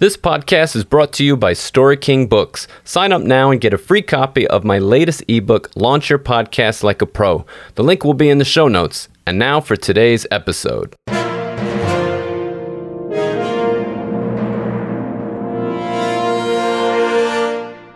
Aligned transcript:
This 0.00 0.16
podcast 0.16 0.76
is 0.76 0.84
brought 0.84 1.12
to 1.14 1.24
you 1.24 1.36
by 1.36 1.54
Story 1.54 1.96
King 1.96 2.28
Books. 2.28 2.68
Sign 2.84 3.10
up 3.10 3.20
now 3.20 3.50
and 3.50 3.60
get 3.60 3.74
a 3.74 3.78
free 3.78 4.00
copy 4.00 4.46
of 4.46 4.62
my 4.62 4.78
latest 4.78 5.24
ebook, 5.26 5.72
Launch 5.74 6.08
Your 6.08 6.20
Podcast 6.20 6.84
Like 6.84 7.02
a 7.02 7.06
Pro. 7.06 7.44
The 7.74 7.82
link 7.82 8.04
will 8.04 8.14
be 8.14 8.30
in 8.30 8.38
the 8.38 8.44
show 8.44 8.68
notes. 8.68 9.08
And 9.26 9.40
now 9.40 9.60
for 9.60 9.74
today's 9.74 10.24
episode. 10.30 10.94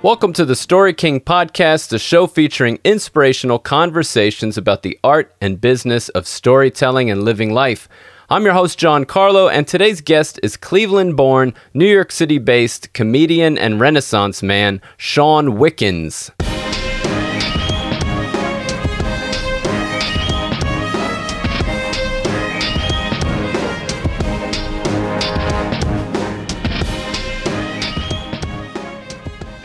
Welcome 0.03 0.33
to 0.33 0.45
the 0.45 0.57
Story 0.57 0.95
King 0.95 1.21
podcast, 1.21 1.93
a 1.93 2.01
show 2.01 2.27
featuring 2.27 2.81
inspirational 2.83 3.61
conversations 3.61 4.59
about 4.59 4.83
the 4.83 4.99
art 5.05 5.33
and 5.41 5.61
business 5.61 6.09
of 6.09 6.27
storytelling 6.27 7.13
and 7.13 7.23
living 7.23 7.53
life. 7.53 7.89
I'm 8.33 8.45
your 8.47 8.55
host, 8.55 8.79
John 8.79 9.05
Carlo, 9.05 9.51
and 9.51 9.69
today's 9.69 10.01
guest 10.01 10.41
is 10.43 10.57
Cleveland 10.57 11.19
born, 11.19 11.53
New 11.75 11.85
York 11.87 12.11
City 12.11 12.39
based 12.39 12.91
comedian 12.95 13.59
and 13.59 13.79
Renaissance 13.79 14.43
man, 14.43 14.81
Shawn 14.97 15.59
Wickens. 15.59 16.31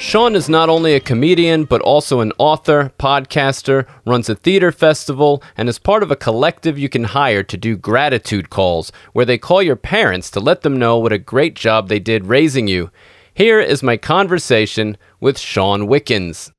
Shawn 0.08 0.38
is 0.38 0.48
not 0.48 0.70
only 0.70 0.96
a 0.96 1.02
comedian, 1.02 1.66
but 1.66 1.82
also 1.82 2.22
an 2.22 2.32
author, 2.38 2.94
podcaster, 2.98 3.86
runs 4.06 4.30
a 4.30 4.36
theater 4.36 4.72
festival, 4.72 5.44
and 5.58 5.68
is 5.68 5.80
part 5.80 6.02
of 6.02 6.12
a 6.12 6.16
collective 6.16 6.80
you 6.80 6.88
can 6.88 7.04
hire 7.04 7.44
to 7.44 7.58
do 7.58 7.76
gratitude 7.76 8.50
calls, 8.50 8.90
where 9.12 9.26
they 9.26 9.38
call 9.38 9.62
your 9.62 9.76
parents 9.76 10.32
to 10.32 10.40
let 10.40 10.62
them 10.62 10.80
know 10.80 10.98
what 10.98 11.12
a 11.12 11.18
great 11.18 11.56
job 11.56 11.90
they 11.90 12.00
did 12.00 12.26
raising 12.26 12.70
you. 12.70 12.90
Here 13.34 13.60
is 13.60 13.84
my 13.84 13.98
conversation 13.98 14.96
with 15.20 15.38
Shawn 15.38 15.88
Wickens. 15.88 16.54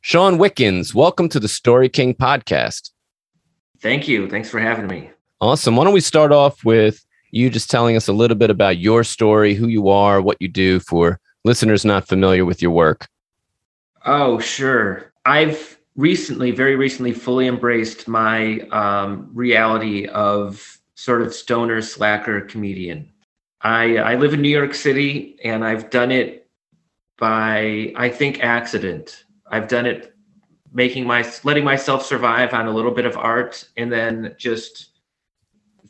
Shawn 0.00 0.38
Wickens, 0.38 0.94
welcome 0.94 1.28
to 1.30 1.40
the 1.40 1.48
Story 1.48 1.88
King 1.88 2.14
podcast. 2.14 2.92
Thank 3.80 4.06
you. 4.06 4.30
Thanks 4.30 4.48
for 4.48 4.60
having 4.60 4.86
me. 4.86 5.10
Awesome. 5.40 5.74
Why 5.74 5.82
don't 5.82 5.92
we 5.92 6.00
start 6.00 6.30
off 6.30 6.64
with 6.64 7.04
you 7.32 7.50
just 7.50 7.68
telling 7.68 7.96
us 7.96 8.06
a 8.06 8.12
little 8.12 8.36
bit 8.36 8.50
about 8.50 8.78
your 8.78 9.02
story, 9.02 9.54
who 9.54 9.66
you 9.66 9.88
are, 9.88 10.22
what 10.22 10.36
you 10.40 10.46
do 10.46 10.78
for 10.78 11.18
listeners 11.46 11.84
not 11.84 12.08
familiar 12.08 12.44
with 12.44 12.60
your 12.60 12.72
work? 12.72 13.08
Oh, 14.04 14.40
sure. 14.40 15.12
I've 15.24 15.78
recently, 15.94 16.50
very 16.50 16.74
recently, 16.74 17.12
fully 17.12 17.46
embraced 17.46 18.08
my 18.08 18.58
um, 18.72 19.30
reality 19.32 20.06
of 20.08 20.78
sort 20.96 21.22
of 21.22 21.32
stoner 21.32 21.80
slacker 21.80 22.40
comedian. 22.42 23.08
I, 23.60 23.96
I 23.96 24.14
live 24.16 24.34
in 24.34 24.42
New 24.42 24.50
York 24.50 24.74
City 24.74 25.38
and 25.42 25.64
I've 25.64 25.88
done 25.88 26.10
it 26.10 26.48
by, 27.16 27.92
I 27.96 28.08
think, 28.08 28.40
accident. 28.40 29.24
I've 29.48 29.68
done 29.68 29.86
it 29.86 30.14
making 30.72 31.06
my, 31.06 31.24
letting 31.44 31.64
myself 31.64 32.04
survive 32.04 32.52
on 32.54 32.66
a 32.66 32.72
little 32.72 32.90
bit 32.90 33.06
of 33.06 33.16
art 33.16 33.68
and 33.76 33.90
then 33.90 34.34
just 34.36 34.98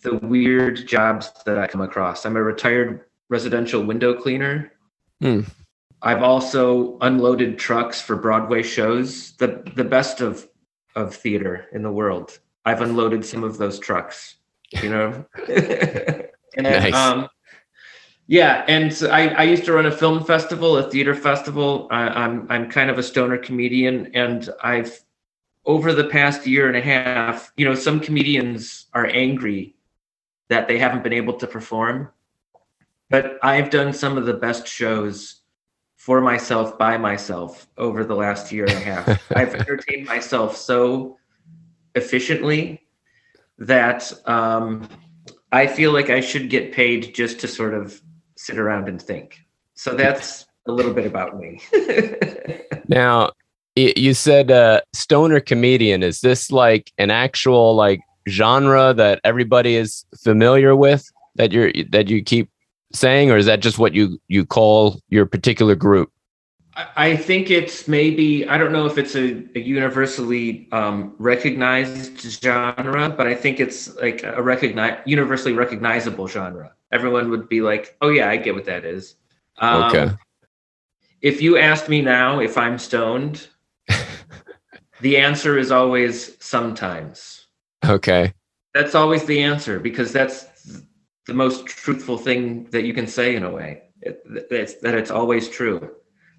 the 0.03 0.17
weird 0.19 0.87
jobs 0.87 1.33
that 1.47 1.59
I 1.59 1.67
come 1.67 1.81
across. 1.81 2.27
I'm 2.27 2.37
a 2.37 2.43
retired 2.43 3.07
residential 3.29 3.83
window 3.83 4.15
cleaner 4.15 4.73
Hmm. 5.21 5.41
I've 6.03 6.23
also 6.23 6.99
unloaded 7.01 7.59
trucks 7.59 8.01
for 8.01 8.17
Broadway 8.17 8.63
shows, 8.63 9.33
the 9.37 9.63
the 9.75 9.85
best 9.85 10.21
of 10.21 10.49
of 10.95 11.15
theater 11.15 11.67
in 11.73 11.83
the 11.83 11.93
world. 11.93 12.39
I've 12.65 12.83
unloaded 12.83 13.25
some 13.25 13.45
of 13.45 13.59
those 13.59 13.79
trucks, 13.79 14.37
you 14.83 14.91
know. 14.91 15.25
and 15.49 16.65
nice. 16.65 16.95
um, 16.95 17.29
yeah, 18.27 18.65
and 18.67 18.93
so 18.93 19.09
I, 19.09 19.29
I 19.29 19.43
used 19.45 19.65
to 19.67 19.73
run 19.73 19.87
a 19.87 19.93
film 19.93 20.25
festival, 20.25 20.77
a 20.77 20.91
theater 20.91 21.15
festival. 21.15 21.89
I, 21.91 22.09
I'm 22.09 22.47
I'm 22.51 22.71
kind 22.71 22.91
of 22.91 22.99
a 22.99 23.03
stoner 23.03 23.39
comedian, 23.39 24.11
and 24.15 24.49
I've 24.63 25.01
over 25.65 25.93
the 25.93 26.05
past 26.05 26.47
year 26.47 26.69
and 26.69 26.77
a 26.77 26.81
half, 26.81 27.53
you 27.57 27.65
know, 27.65 27.75
some 27.75 28.01
comedians 28.01 28.87
are 28.93 29.07
angry 29.07 29.75
that 30.49 30.69
they 30.69 30.79
haven't 30.79 31.03
been 31.03 31.13
able 31.13 31.35
to 31.35 31.47
perform 31.47 32.11
but 33.11 33.39
I've 33.43 33.71
done 33.71 33.93
some 33.93 34.19
of 34.19 34.27
the 34.27 34.35
best 34.35 34.67
shows 34.67 35.43
for 35.97 36.21
myself 36.21 36.79
by 36.79 36.99
myself 36.99 37.67
over 37.79 38.05
the 38.05 38.15
last 38.15 38.53
year 38.53 38.65
and 38.65 38.75
a 38.75 38.81
half. 38.81 39.33
I've 39.37 39.55
entertained 39.55 40.07
myself 40.07 40.57
so 40.57 41.17
efficiently 41.95 42.83
that 43.59 44.13
um, 44.27 44.89
I 45.53 45.67
feel 45.67 45.93
like 45.93 46.11
I 46.11 46.21
should 46.21 46.51
get 46.51 46.73
paid 46.73 47.15
just 47.15 47.41
to 47.41 47.49
sort 47.49 47.75
of 47.75 48.01
sit 48.37 48.59
around 48.59 48.89
and 48.89 49.01
think. 49.01 49.41
So 49.75 49.95
that's 49.95 50.47
a 50.69 50.73
little 50.73 50.93
bit 50.93 51.07
about 51.07 51.39
me. 51.39 51.61
now, 52.89 53.31
you 53.75 54.15
said 54.15 54.51
uh, 54.51 54.81
stoner 54.93 55.41
comedian. 55.41 56.03
Is 56.03 56.21
this 56.21 56.51
like 56.51 56.93
an 56.99 57.11
actual 57.11 57.75
like 57.75 58.01
genre 58.29 58.93
that 58.95 59.21
everybody 59.23 59.77
is 59.77 60.05
familiar 60.23 60.75
with 60.75 61.11
that 61.37 61.53
you're 61.53 61.73
that 61.91 62.09
you 62.09 62.23
keep 62.23 62.51
saying, 62.93 63.31
or 63.31 63.37
is 63.37 63.47
that 63.47 63.61
just 63.61 63.79
what 63.79 63.95
you 63.95 64.21
you 64.29 64.45
call 64.45 65.01
your 65.09 65.27
particular 65.27 65.75
group? 65.75 66.11
I 66.95 67.17
think 67.17 67.51
it's 67.51 67.89
maybe 67.89 68.47
I 68.47 68.59
don't 68.59 68.71
know 68.71 68.85
if 68.85 68.99
it's 68.99 69.17
a, 69.17 69.43
a 69.55 69.61
universally 69.61 70.69
um, 70.73 71.15
recognized 71.19 72.21
genre, 72.21 73.09
but 73.09 73.27
I 73.27 73.35
think 73.35 73.61
it's 73.61 73.95
like 73.97 74.23
a 74.23 74.43
recognize 74.43 74.99
universally 75.07 75.55
recognizable 75.55 76.29
genre. 76.29 76.73
Everyone 76.93 77.31
would 77.31 77.49
be 77.49 77.63
like, 77.63 77.97
"Oh 78.03 78.11
yeah, 78.11 78.29
I 78.29 78.37
get 78.37 78.55
what 78.55 78.67
that 78.67 78.85
is." 78.85 79.15
Um, 79.59 79.85
okay. 79.85 80.15
If 81.23 81.41
you 81.41 81.57
ask 81.57 81.89
me 81.89 82.03
now 82.03 82.41
if 82.41 82.59
I'm 82.59 82.79
stoned, 82.79 83.49
the 85.01 85.17
answer 85.17 85.57
is 85.57 85.71
always 85.71 86.37
sometimes. 86.45 87.47
Okay. 87.87 88.35
That's 88.75 88.95
always 88.95 89.25
the 89.25 89.43
answer 89.43 89.81
because 89.81 90.13
that's 90.13 90.45
the 91.27 91.35
most 91.35 91.67
truthful 91.67 92.17
thing 92.17 92.65
that 92.71 92.85
you 92.85 92.95
can 92.95 93.07
say 93.07 93.37
in 93.37 93.43
a 93.43 93.51
way. 93.51 93.83
It, 94.01 94.23
it's, 94.51 94.75
that 94.75 94.95
it's 94.95 95.11
always 95.11 95.49
true. 95.49 95.91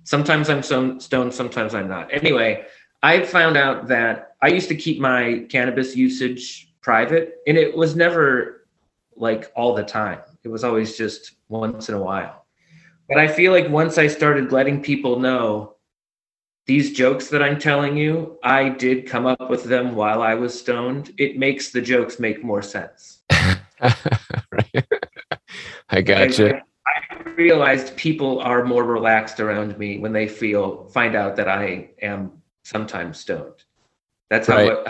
Sometimes 0.03 0.49
I'm 0.49 0.63
stoned, 0.63 1.01
sometimes 1.33 1.75
I'm 1.75 1.89
not. 1.89 2.13
Anyway, 2.13 2.65
I 3.03 3.23
found 3.25 3.57
out 3.57 3.87
that 3.87 4.35
I 4.41 4.47
used 4.47 4.69
to 4.69 4.75
keep 4.75 4.99
my 4.99 5.45
cannabis 5.49 5.95
usage 5.95 6.73
private, 6.81 7.39
and 7.45 7.57
it 7.57 7.75
was 7.75 7.95
never 7.95 8.67
like 9.17 9.51
all 9.55 9.75
the 9.75 9.83
time. 9.83 10.19
It 10.43 10.47
was 10.47 10.63
always 10.63 10.97
just 10.97 11.33
once 11.49 11.89
in 11.89 11.95
a 11.95 12.01
while. 12.01 12.45
But 13.09 13.19
I 13.19 13.27
feel 13.27 13.51
like 13.51 13.69
once 13.69 13.97
I 13.97 14.07
started 14.07 14.51
letting 14.51 14.81
people 14.81 15.19
know 15.19 15.75
these 16.65 16.93
jokes 16.93 17.29
that 17.29 17.41
I'm 17.41 17.59
telling 17.59 17.97
you, 17.97 18.37
I 18.43 18.69
did 18.69 19.07
come 19.07 19.25
up 19.25 19.49
with 19.49 19.63
them 19.63 19.95
while 19.95 20.21
I 20.21 20.35
was 20.35 20.57
stoned. 20.57 21.13
It 21.17 21.37
makes 21.37 21.71
the 21.71 21.81
jokes 21.81 22.19
make 22.19 22.43
more 22.43 22.61
sense. 22.61 23.19
I 25.89 26.01
gotcha. 26.01 26.55
I, 26.55 26.61
I 27.11 27.29
realized 27.31 27.95
people 27.95 28.39
are 28.39 28.63
more 28.63 28.83
relaxed 28.83 29.39
around 29.39 29.77
me 29.77 29.99
when 29.99 30.13
they 30.13 30.27
feel 30.27 30.85
find 30.89 31.15
out 31.15 31.35
that 31.37 31.47
I 31.47 31.91
am 32.01 32.31
sometimes 32.63 33.19
stoned. 33.19 33.63
That's 34.29 34.47
how 34.47 34.67
right. 34.67 34.87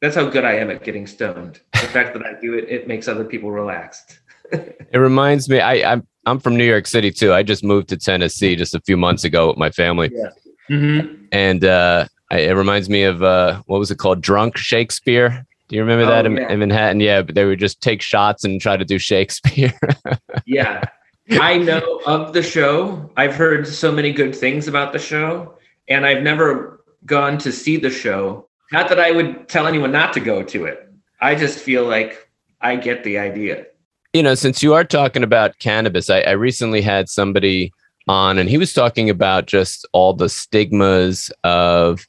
that's 0.00 0.16
how 0.16 0.28
good 0.28 0.44
I 0.44 0.54
am 0.54 0.70
at 0.70 0.82
getting 0.82 1.06
stoned. 1.06 1.60
The 1.72 1.78
fact 1.88 2.14
that 2.14 2.24
I 2.24 2.40
do 2.40 2.54
it, 2.54 2.68
it 2.68 2.88
makes 2.88 3.06
other 3.06 3.24
people 3.24 3.50
relaxed. 3.52 4.20
it 4.52 4.98
reminds 4.98 5.48
me, 5.48 5.60
I, 5.60 5.92
I'm 5.92 6.06
I'm 6.26 6.40
from 6.40 6.56
New 6.56 6.64
York 6.64 6.86
City 6.86 7.10
too. 7.10 7.32
I 7.32 7.42
just 7.42 7.62
moved 7.62 7.88
to 7.90 7.96
Tennessee 7.96 8.56
just 8.56 8.74
a 8.74 8.80
few 8.80 8.96
months 8.96 9.24
ago 9.24 9.48
with 9.48 9.56
my 9.56 9.70
family, 9.70 10.10
yeah. 10.12 10.30
mm-hmm. 10.70 11.24
and 11.32 11.64
uh, 11.64 12.06
I, 12.30 12.38
it 12.38 12.52
reminds 12.52 12.88
me 12.88 13.04
of 13.04 13.22
uh, 13.22 13.62
what 13.66 13.78
was 13.78 13.90
it 13.90 13.98
called, 13.98 14.20
Drunk 14.20 14.56
Shakespeare. 14.56 15.46
Do 15.68 15.76
you 15.76 15.82
remember 15.82 16.04
oh, 16.04 16.10
that 16.10 16.26
in, 16.26 16.36
yeah. 16.36 16.52
in, 16.52 16.58
Manhattan? 16.58 17.00
Yeah, 17.00 17.22
but 17.22 17.34
they 17.34 17.44
would 17.44 17.58
just 17.58 17.80
take 17.80 18.02
shots 18.02 18.44
and 18.44 18.60
try 18.60 18.76
to 18.76 18.84
do 18.84 18.98
Shakespeare. 18.98 19.72
yeah. 20.46 20.84
I 21.30 21.56
know 21.56 22.00
of 22.06 22.34
the 22.34 22.42
show. 22.42 23.10
I've 23.16 23.34
heard 23.34 23.66
so 23.66 23.90
many 23.90 24.12
good 24.12 24.36
things 24.36 24.68
about 24.68 24.92
the 24.92 24.98
show, 24.98 25.54
and 25.88 26.04
I've 26.04 26.22
never 26.22 26.84
gone 27.06 27.38
to 27.38 27.50
see 27.50 27.78
the 27.78 27.90
show. 27.90 28.46
Not 28.72 28.88
that 28.90 29.00
I 29.00 29.10
would 29.10 29.48
tell 29.48 29.66
anyone 29.66 29.90
not 29.92 30.12
to 30.14 30.20
go 30.20 30.42
to 30.42 30.66
it. 30.66 30.90
I 31.20 31.34
just 31.34 31.58
feel 31.58 31.86
like 31.86 32.28
I 32.60 32.76
get 32.76 33.04
the 33.04 33.18
idea. 33.18 33.64
You 34.12 34.22
know, 34.22 34.34
since 34.34 34.62
you 34.62 34.74
are 34.74 34.84
talking 34.84 35.22
about 35.22 35.58
cannabis, 35.58 36.10
I, 36.10 36.20
I 36.20 36.32
recently 36.32 36.82
had 36.82 37.08
somebody 37.08 37.72
on 38.06 38.38
and 38.38 38.48
he 38.48 38.58
was 38.58 38.72
talking 38.72 39.08
about 39.08 39.46
just 39.46 39.86
all 39.92 40.12
the 40.12 40.28
stigmas 40.28 41.32
of 41.42 42.06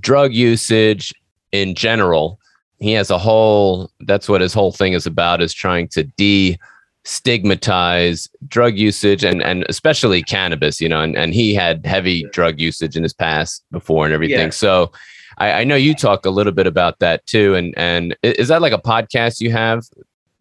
drug 0.00 0.32
usage 0.32 1.14
in 1.52 1.74
general 1.74 2.38
he 2.78 2.92
has 2.92 3.10
a 3.10 3.18
whole 3.18 3.90
that's 4.00 4.28
what 4.28 4.40
his 4.40 4.54
whole 4.54 4.72
thing 4.72 4.92
is 4.92 5.06
about 5.06 5.40
is 5.40 5.52
trying 5.52 5.88
to 5.88 6.04
de 6.04 6.58
stigmatize 7.04 8.28
drug 8.48 8.76
usage 8.76 9.22
and 9.22 9.42
and 9.42 9.64
especially 9.68 10.22
cannabis 10.22 10.80
you 10.80 10.88
know 10.88 11.00
and, 11.00 11.16
and 11.16 11.34
he 11.34 11.54
had 11.54 11.86
heavy 11.86 12.24
drug 12.32 12.60
usage 12.60 12.96
in 12.96 13.02
his 13.02 13.12
past 13.12 13.64
before 13.70 14.04
and 14.04 14.12
everything 14.12 14.46
yeah. 14.46 14.50
so 14.50 14.90
I, 15.38 15.52
I 15.52 15.64
know 15.64 15.76
you 15.76 15.94
talk 15.94 16.26
a 16.26 16.30
little 16.30 16.52
bit 16.52 16.66
about 16.66 16.98
that 16.98 17.24
too 17.26 17.54
and 17.54 17.74
and 17.76 18.16
is 18.22 18.48
that 18.48 18.60
like 18.60 18.72
a 18.72 18.78
podcast 18.78 19.40
you 19.40 19.52
have 19.52 19.84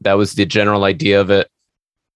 that 0.01 0.13
was 0.13 0.33
the 0.33 0.45
general 0.45 0.85
idea 0.85 1.21
of 1.21 1.29
it 1.29 1.51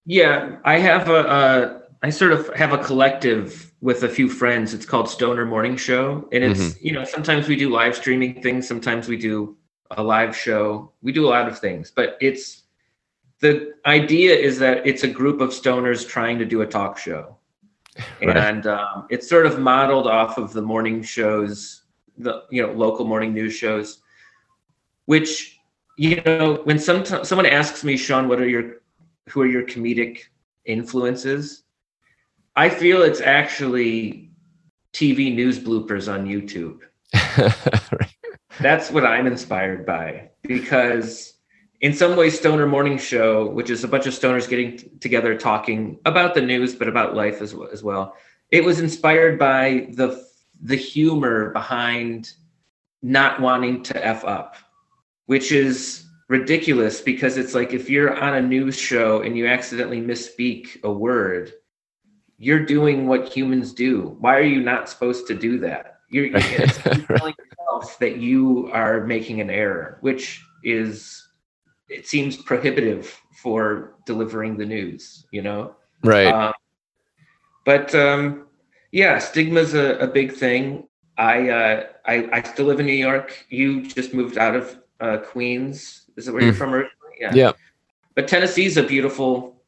yeah 0.06 0.57
i 0.66 0.80
have 0.80 1.10
a, 1.10 1.25
a 1.25 1.80
I 2.01 2.10
sort 2.10 2.31
of 2.31 2.54
have 2.56 2.71
a 2.71 2.77
collective 2.77 3.74
with 3.81 4.04
a 4.04 4.10
few 4.10 4.30
friends. 4.30 4.74
It's 4.74 4.86
called 4.86 5.10
Stoner 5.10 5.45
Morning 5.45 5.75
Show, 5.75 6.30
and 6.31 6.44
it's 6.44 6.60
mm-hmm. 6.60 6.86
you 6.86 6.94
know 6.94 7.04
sometimes 7.04 7.48
we 7.48 7.57
do 7.57 7.69
live 7.69 7.95
streaming 7.95 8.42
things, 8.42 8.68
sometimes 8.68 9.10
we 9.10 9.18
do 9.18 9.57
a 9.91 10.03
live 10.03 10.36
show. 10.36 10.91
We 11.01 11.12
do 11.12 11.25
a 11.25 11.30
lot 11.30 11.47
of 11.47 11.59
things, 11.59 11.91
but 11.91 12.18
it's 12.21 12.63
the 13.39 13.74
idea 13.86 14.36
is 14.36 14.59
that 14.59 14.86
it's 14.86 15.03
a 15.03 15.07
group 15.07 15.41
of 15.41 15.50
stoners 15.50 16.07
trying 16.07 16.38
to 16.39 16.45
do 16.45 16.62
a 16.62 16.68
talk 16.68 16.97
show, 16.97 17.38
right. 18.21 18.38
and 18.38 18.68
um, 18.68 19.07
it's 19.09 19.27
sort 19.27 19.45
of 19.45 19.59
modeled 19.59 20.07
off 20.07 20.38
of 20.38 20.53
the 20.53 20.62
morning 20.62 21.01
shows, 21.01 21.83
the 22.18 22.44
you 22.50 22.62
know 22.62 22.74
local 22.74 23.06
morning 23.06 23.33
news 23.33 23.53
shows, 23.53 24.00
which 25.06 25.59
you 25.97 26.21
know 26.25 26.62
when 26.65 26.77
some 26.77 27.06
someone 27.06 27.45
asks 27.45 27.83
me, 27.83 27.97
Shawn, 27.97 28.27
what 28.27 28.39
are 28.39 28.47
your 28.47 28.81
who 29.30 29.42
are 29.42 29.47
your 29.47 29.63
comedic 29.63 30.24
influences? 30.65 31.63
I 32.56 32.69
feel 32.69 33.01
it's 33.03 33.21
actually 33.21 34.31
TV 34.94 35.33
news 35.33 35.59
bloopers 35.59 36.12
on 36.12 36.25
YouTube. 36.25 36.80
That's 38.59 38.91
what 38.91 39.06
I'm 39.06 39.27
inspired 39.27 39.85
by 39.85 40.31
because 40.41 41.33
in 41.81 41.94
some 41.94 42.15
ways 42.15 42.38
stoner 42.38 42.67
morning 42.67 42.97
show 42.97 43.50
which 43.50 43.69
is 43.69 43.83
a 43.83 43.88
bunch 43.88 44.06
of 44.06 44.13
stoners 44.13 44.50
getting 44.50 44.77
t- 44.77 44.89
together 45.00 45.38
talking 45.38 46.00
about 46.06 46.33
the 46.33 46.41
news 46.41 46.75
but 46.75 46.88
about 46.88 47.15
life 47.15 47.41
as, 47.41 47.56
as 47.71 47.83
well 47.83 48.15
it 48.51 48.63
was 48.63 48.79
inspired 48.79 49.39
by 49.39 49.88
the 49.91 50.25
the 50.61 50.75
humor 50.75 51.51
behind 51.51 52.33
not 53.01 53.39
wanting 53.39 53.81
to 53.83 54.06
f 54.06 54.25
up 54.25 54.57
which 55.27 55.51
is 55.51 56.06
ridiculous 56.27 57.00
because 57.00 57.38
it's 57.38 57.56
like 57.56 57.73
if 57.73 57.89
you're 57.89 58.21
on 58.21 58.35
a 58.35 58.41
news 58.41 58.77
show 58.77 59.21
and 59.21 59.38
you 59.38 59.47
accidentally 59.47 60.01
misspeak 60.01 60.81
a 60.83 60.91
word 60.91 61.53
you're 62.39 62.65
doing 62.65 63.06
what 63.06 63.27
humans 63.27 63.73
do. 63.73 64.15
Why 64.21 64.38
are 64.38 64.41
you 64.41 64.61
not 64.61 64.88
supposed 64.88 65.27
to 65.27 65.35
do 65.35 65.59
that 65.59 65.98
you're, 66.09 66.25
you're 66.25 66.67
telling 66.67 67.35
yourself 67.38 67.97
that 68.00 68.17
you 68.17 68.69
are 68.73 69.06
making 69.06 69.41
an 69.41 69.50
error 69.50 69.97
which 70.01 70.44
is 70.63 71.29
it 71.89 72.07
seems 72.07 72.38
prohibitive 72.38 73.19
for 73.41 73.95
delivering 74.06 74.57
the 74.57 74.65
news, 74.65 75.25
you 75.31 75.41
know? 75.41 75.75
Right. 76.03 76.27
Um, 76.27 76.53
but 77.65 77.94
um, 77.95 78.47
yeah, 78.91 79.17
stigma's 79.17 79.73
a, 79.73 79.97
a 79.97 80.07
big 80.07 80.31
thing. 80.31 80.88
I, 81.17 81.50
uh, 81.50 81.83
I 82.06 82.29
I 82.31 82.41
still 82.44 82.67
live 82.67 82.79
in 82.79 82.85
New 82.85 82.94
York. 82.94 83.45
You 83.50 83.85
just 83.85 84.13
moved 84.13 84.38
out 84.38 84.56
of 84.56 84.79
uh, 85.01 85.17
Queens. 85.17 86.06
Is 86.15 86.27
it 86.27 86.31
where 86.31 86.41
mm. 86.41 86.45
you're 86.45 86.53
from 86.53 86.73
originally? 86.73 87.17
Yeah. 87.19 87.33
Yeah. 87.33 87.51
But 88.15 88.27
Tennessee's 88.27 88.77
a 88.77 88.83
beautiful 88.83 89.61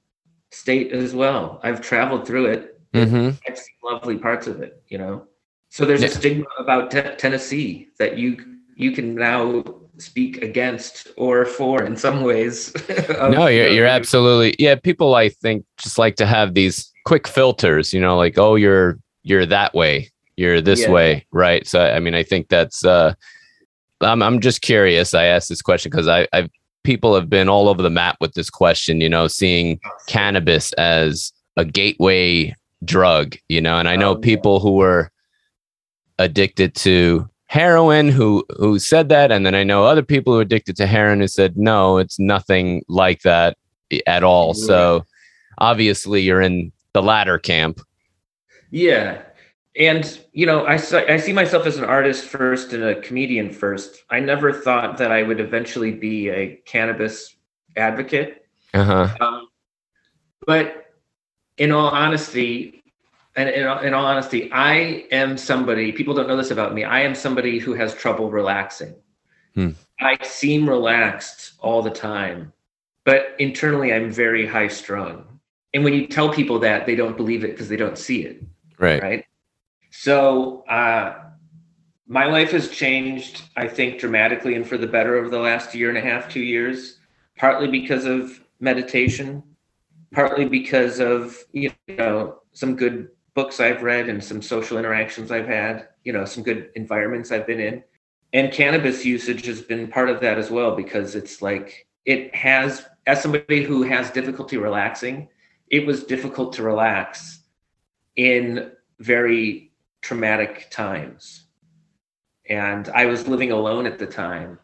state 0.52 0.94
as 0.94 1.14
well. 1.14 1.60
I've 1.64 1.82
traveled 1.82 2.26
through 2.26 2.46
it. 2.48 2.82
Mm-hmm. 2.94 3.38
I've 3.48 3.58
seen 3.58 3.76
lovely 3.84 4.18
parts 4.18 4.48
of 4.48 4.62
it. 4.62 4.82
You 4.88 4.98
know, 4.98 5.28
so 5.72 5.86
there's 5.86 6.02
yeah. 6.02 6.08
a 6.08 6.12
stigma 6.12 6.46
about 6.60 6.92
te- 6.92 7.16
Tennessee 7.18 7.88
that 7.98 8.18
you 8.18 8.58
you 8.76 8.92
can 8.92 9.16
now 9.16 9.64
speak 9.98 10.42
against 10.42 11.08
or 11.16 11.46
for 11.46 11.82
in 11.84 11.96
some 11.96 12.24
ways. 12.24 12.74
no, 13.20 13.48
you're, 13.48 13.70
you're 13.70 13.86
absolutely 13.86 14.54
yeah. 14.60 14.76
People 14.76 15.16
I 15.16 15.30
think 15.30 15.66
just 15.78 15.98
like 15.98 16.18
to 16.18 16.26
have 16.26 16.56
these 16.56 16.92
quick 17.06 17.26
filters, 17.26 17.94
you 17.94 18.02
know, 18.02 18.18
like 18.18 18.38
oh 18.38 18.56
you're 18.56 19.00
you're 19.24 19.46
that 19.46 19.74
way, 19.74 20.12
you're 20.36 20.60
this 20.60 20.82
yeah. 20.82 20.92
way, 20.92 21.26
right? 21.32 21.66
So 21.66 21.82
I 21.82 22.00
mean, 22.00 22.16
I 22.16 22.24
think 22.24 22.50
that's. 22.50 22.86
uh 22.86 23.14
I'm 24.02 24.22
I'm 24.22 24.42
just 24.42 24.62
curious. 24.62 25.14
I 25.14 25.26
asked 25.26 25.48
this 25.48 25.62
question 25.62 25.90
because 25.90 26.10
I 26.10 26.28
I've 26.34 26.50
people 26.84 27.16
have 27.16 27.30
been 27.30 27.48
all 27.48 27.70
over 27.70 27.82
the 27.82 27.90
map 27.90 28.18
with 28.20 28.34
this 28.34 28.50
question. 28.50 29.00
You 29.00 29.08
know, 29.08 29.28
seeing 29.28 29.80
cannabis 30.08 30.74
as 30.74 31.32
a 31.56 31.64
gateway 31.64 32.54
drug. 32.84 33.38
You 33.48 33.62
know, 33.62 33.78
and 33.78 33.88
I 33.88 33.96
know 33.96 34.12
oh, 34.12 34.18
people 34.18 34.60
who 34.60 34.74
were 34.74 35.12
addicted 36.24 36.76
to 36.76 37.28
heroin 37.48 38.08
who 38.08 38.46
who 38.58 38.80
said 38.80 39.10
that. 39.10 39.32
And 39.32 39.46
then 39.46 39.56
i 39.56 39.64
know 39.64 39.86
other 39.86 40.04
people 40.04 40.34
who 40.34 40.40
are 40.40 40.44
addicted 40.44 40.76
to 40.78 40.88
heroin 40.88 41.20
who 41.20 41.28
said 41.28 41.58
no 41.58 41.98
it's 41.98 42.20
nothing 42.20 42.84
like 42.88 43.22
that 43.22 43.58
at 44.08 44.24
all. 44.24 44.54
So 44.54 45.06
obviously 45.58 46.22
you're 46.22 46.42
in 46.42 46.72
the 46.94 47.04
latter 47.04 47.38
camp. 47.38 47.82
Yeah. 48.70 49.22
And 49.78 50.20
you 50.34 50.46
know 50.46 50.66
I, 50.66 50.76
I 50.76 51.18
see 51.18 51.34
myself 51.34 51.66
as 51.66 51.78
an 51.78 51.86
artist 51.86 52.26
first 52.26 52.74
and 52.74 52.84
a 52.84 53.02
comedian 53.02 53.52
first. 53.52 54.04
I 54.10 54.20
never 54.20 54.52
thought 54.54 54.98
that 54.98 55.12
i 55.12 55.24
would 55.24 55.40
eventually 55.40 55.92
be 55.92 56.30
a 56.30 56.56
cannabis 56.66 57.36
advocate. 57.76 58.46
Uh-huh. 58.74 59.10
Um, 59.20 59.48
but 60.46 60.94
in 61.58 61.72
all 61.72 61.90
honesty 61.90 62.81
and 63.36 63.50
in, 63.50 63.66
in 63.86 63.94
all 63.94 64.06
honesty, 64.06 64.52
I 64.52 65.06
am 65.12 65.38
somebody, 65.38 65.92
people 65.92 66.14
don't 66.14 66.28
know 66.28 66.38
this 66.38 66.52
about 66.52 66.74
me. 66.74 66.84
I 66.84 67.02
am 67.02 67.16
somebody 67.16 67.60
who 67.60 67.74
has 67.74 67.94
trouble 67.94 68.30
relaxing. 68.30 68.96
Hmm. 69.56 69.70
I 70.00 70.18
seem 70.24 70.68
relaxed 70.68 71.54
all 71.60 71.82
the 71.82 71.92
time, 71.92 72.52
but 73.06 73.36
internally 73.40 73.94
I'm 73.94 74.12
very 74.12 74.46
high 74.46 74.68
strung. 74.68 75.40
And 75.74 75.84
when 75.84 75.94
you 75.94 76.08
tell 76.08 76.30
people 76.34 76.60
that, 76.60 76.86
they 76.86 76.96
don't 76.96 77.16
believe 77.16 77.44
it 77.44 77.52
because 77.52 77.70
they 77.70 77.78
don't 77.78 77.98
see 77.98 78.24
it. 78.24 78.44
Right. 78.78 79.02
Right. 79.02 79.26
So, 79.92 80.64
uh, 80.64 81.16
my 82.08 82.26
life 82.26 82.52
has 82.52 82.70
changed, 82.70 83.44
I 83.56 83.70
think, 83.70 84.00
dramatically 84.00 84.56
and 84.56 84.68
for 84.68 84.78
the 84.78 84.88
better 84.88 85.16
over 85.16 85.30
the 85.30 85.40
last 85.40 85.74
year 85.74 85.88
and 85.88 85.98
a 85.98 86.02
half, 86.02 86.28
two 86.28 86.42
years, 86.42 86.98
partly 87.38 87.70
because 87.70 88.04
of 88.04 88.42
meditation, 88.60 89.42
partly 90.12 90.44
because 90.44 91.00
of, 91.00 91.38
you 91.54 91.72
know, 91.88 92.40
some 92.52 92.76
good 92.76 93.10
books 93.34 93.60
I've 93.60 93.84
read 93.84 94.10
and 94.10 94.24
some 94.24 94.42
social 94.42 94.78
interactions 94.78 95.32
I've 95.32 95.48
had, 95.48 95.88
you 96.04 96.14
know, 96.14 96.26
some 96.26 96.44
good 96.44 96.70
environments 96.76 97.32
I've 97.32 97.48
been 97.48 97.60
in. 97.60 97.84
And 98.34 98.52
cannabis 98.52 99.06
usage 99.06 99.46
has 99.46 99.62
been 99.62 99.88
part 99.88 100.10
of 100.10 100.22
that 100.22 100.38
as 100.38 100.50
well 100.50 100.76
because 100.76 101.16
it's 101.16 101.42
like 101.42 101.88
it 102.06 102.34
has, 102.36 102.86
as 103.08 103.22
somebody 103.22 103.64
who 103.64 103.84
has 103.84 104.10
difficulty 104.12 104.58
relaxing, 104.58 105.30
it 105.70 105.86
was 105.86 106.04
difficult 106.04 106.54
to 106.54 106.64
relax 106.64 107.42
in 108.16 108.72
very 109.00 109.72
traumatic 110.02 110.68
times. 110.70 111.46
And 112.50 112.90
I 112.90 113.06
was 113.06 113.28
living 113.28 113.52
alone 113.52 113.86
at 113.86 114.00
the 114.00 114.08
time 114.08 114.60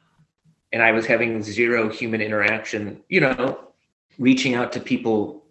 and 0.72 0.82
I 0.82 0.92
was 0.92 1.06
having 1.06 1.42
zero 1.42 1.90
human 1.90 2.22
interaction, 2.22 3.02
you 3.08 3.22
know, 3.22 3.60
reaching 4.20 4.56
out 4.56 4.72
to 4.74 4.80
people 4.80 5.46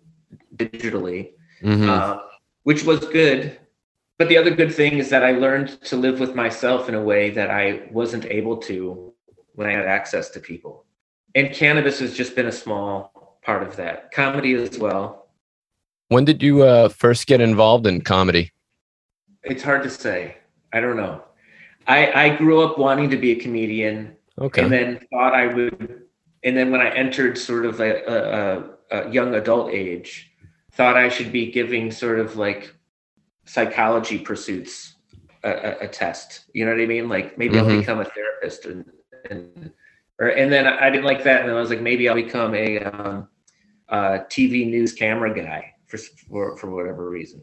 digitally. 0.55 1.31
Mm-hmm. 1.63 1.89
Uh, 1.89 2.19
which 2.67 2.83
was 2.83 2.99
good. 2.99 3.57
But 4.19 4.29
the 4.29 4.37
other 4.37 4.51
good 4.51 4.75
thing 4.75 4.99
is 4.99 5.09
that 5.11 5.23
I 5.23 5.31
learned 5.31 5.81
to 5.83 5.95
live 5.95 6.19
with 6.19 6.35
myself 6.35 6.89
in 6.89 6.97
a 6.97 7.01
way 7.01 7.31
that 7.31 7.49
I 7.49 7.83
wasn't 7.93 8.25
able 8.25 8.57
to 8.63 9.13
when 9.55 9.69
I 9.69 9.73
had 9.73 9.87
access 9.87 10.31
to 10.31 10.41
people. 10.41 10.85
And 11.37 11.53
cannabis 11.53 12.01
has 12.01 12.13
just 12.13 12.35
been 12.35 12.47
a 12.47 12.53
small 12.53 13.39
part 13.45 13.63
of 13.63 13.77
that. 13.77 14.11
Comedy 14.11 14.55
as 14.55 14.81
well. 14.81 15.29
When 16.09 16.25
did 16.25 16.43
you 16.43 16.65
uh, 16.65 16.89
first 16.89 17.29
get 17.29 17.41
involved 17.41 17.87
in 17.87 18.01
comedy? 18.01 18.51
It's 19.45 19.63
hard 19.63 19.85
to 19.85 19.91
say. 19.91 20.39
I 20.73 20.81
don't 20.81 20.97
know. 20.97 21.23
I, 21.87 22.01
I 22.25 22.37
grew 22.37 22.63
up 22.63 22.79
wanting 22.79 23.11
to 23.11 23.17
be 23.17 23.31
a 23.31 23.37
comedian. 23.37 24.17
Okay. 24.41 24.65
And 24.65 24.73
then 24.73 25.07
thought 25.13 25.35
I 25.35 25.47
would. 25.47 26.03
And 26.43 26.57
then 26.57 26.73
when 26.73 26.81
I 26.81 26.91
entered 26.91 27.39
sort 27.39 27.65
of 27.65 27.79
a, 27.79 28.73
a, 28.91 28.99
a 29.03 29.13
young 29.13 29.37
adult 29.37 29.71
age, 29.71 30.33
thought 30.77 30.97
I 30.97 31.09
should 31.09 31.33
be 31.33 31.51
giving 31.51 31.91
sort 31.91 32.21
of 32.21 32.37
like 32.37 32.75
psychology 33.47 34.19
pursuits 34.19 34.95
a, 35.43 35.51
a, 35.51 35.79
a 35.85 35.89
test. 35.89 36.47
You 36.53 36.67
know 36.67 36.73
what 36.73 36.81
I 36.81 36.87
mean? 36.87 37.09
Like 37.09 37.39
maybe 37.39 37.57
mm-hmm. 37.57 37.71
I'll 37.71 37.79
become 37.79 38.01
a 38.01 38.05
therapist 38.05 38.67
and, 38.67 38.85
and 39.31 39.73
or 40.19 40.29
and 40.29 40.53
then 40.53 40.67
I 40.67 40.91
didn't 40.91 41.05
like 41.05 41.25
that, 41.25 41.43
and 41.43 41.51
I 41.51 41.55
was 41.55 41.71
like 41.71 41.81
maybe 41.81 42.09
I'll 42.09 42.15
become 42.15 42.55
a, 42.55 42.79
um, 42.81 43.29
a 43.89 44.21
TV 44.31 44.69
news 44.69 44.93
camera 44.93 45.35
guy 45.35 45.75
for, 45.87 45.99
for 45.99 46.57
for 46.57 46.71
whatever 46.71 47.09
reason, 47.11 47.43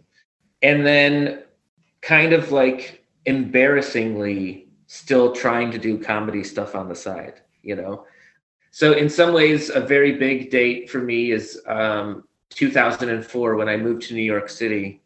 and 0.62 0.86
then 0.86 1.44
kind 2.02 2.34
of 2.34 2.52
like 2.52 3.06
embarrassingly 3.26 4.68
still 4.88 5.34
trying 5.34 5.72
to 5.72 5.78
do 5.78 5.98
comedy 5.98 6.44
stuff 6.44 6.76
on 6.76 6.90
the 6.90 6.96
side. 6.96 7.42
You 7.62 7.76
know. 7.76 8.06
So 8.72 8.94
in 8.94 9.08
some 9.08 9.36
ways, 9.36 9.70
a 9.70 9.80
very 9.80 10.14
big 10.14 10.50
date 10.50 10.90
for 10.90 10.98
me 10.98 11.32
is 11.32 11.62
um, 11.68 12.24
2004 12.54 13.56
when 13.56 13.70
I 13.70 13.78
moved 13.78 14.04
to 14.04 14.14
New 14.14 14.24
York 14.24 14.50
City 14.50 15.02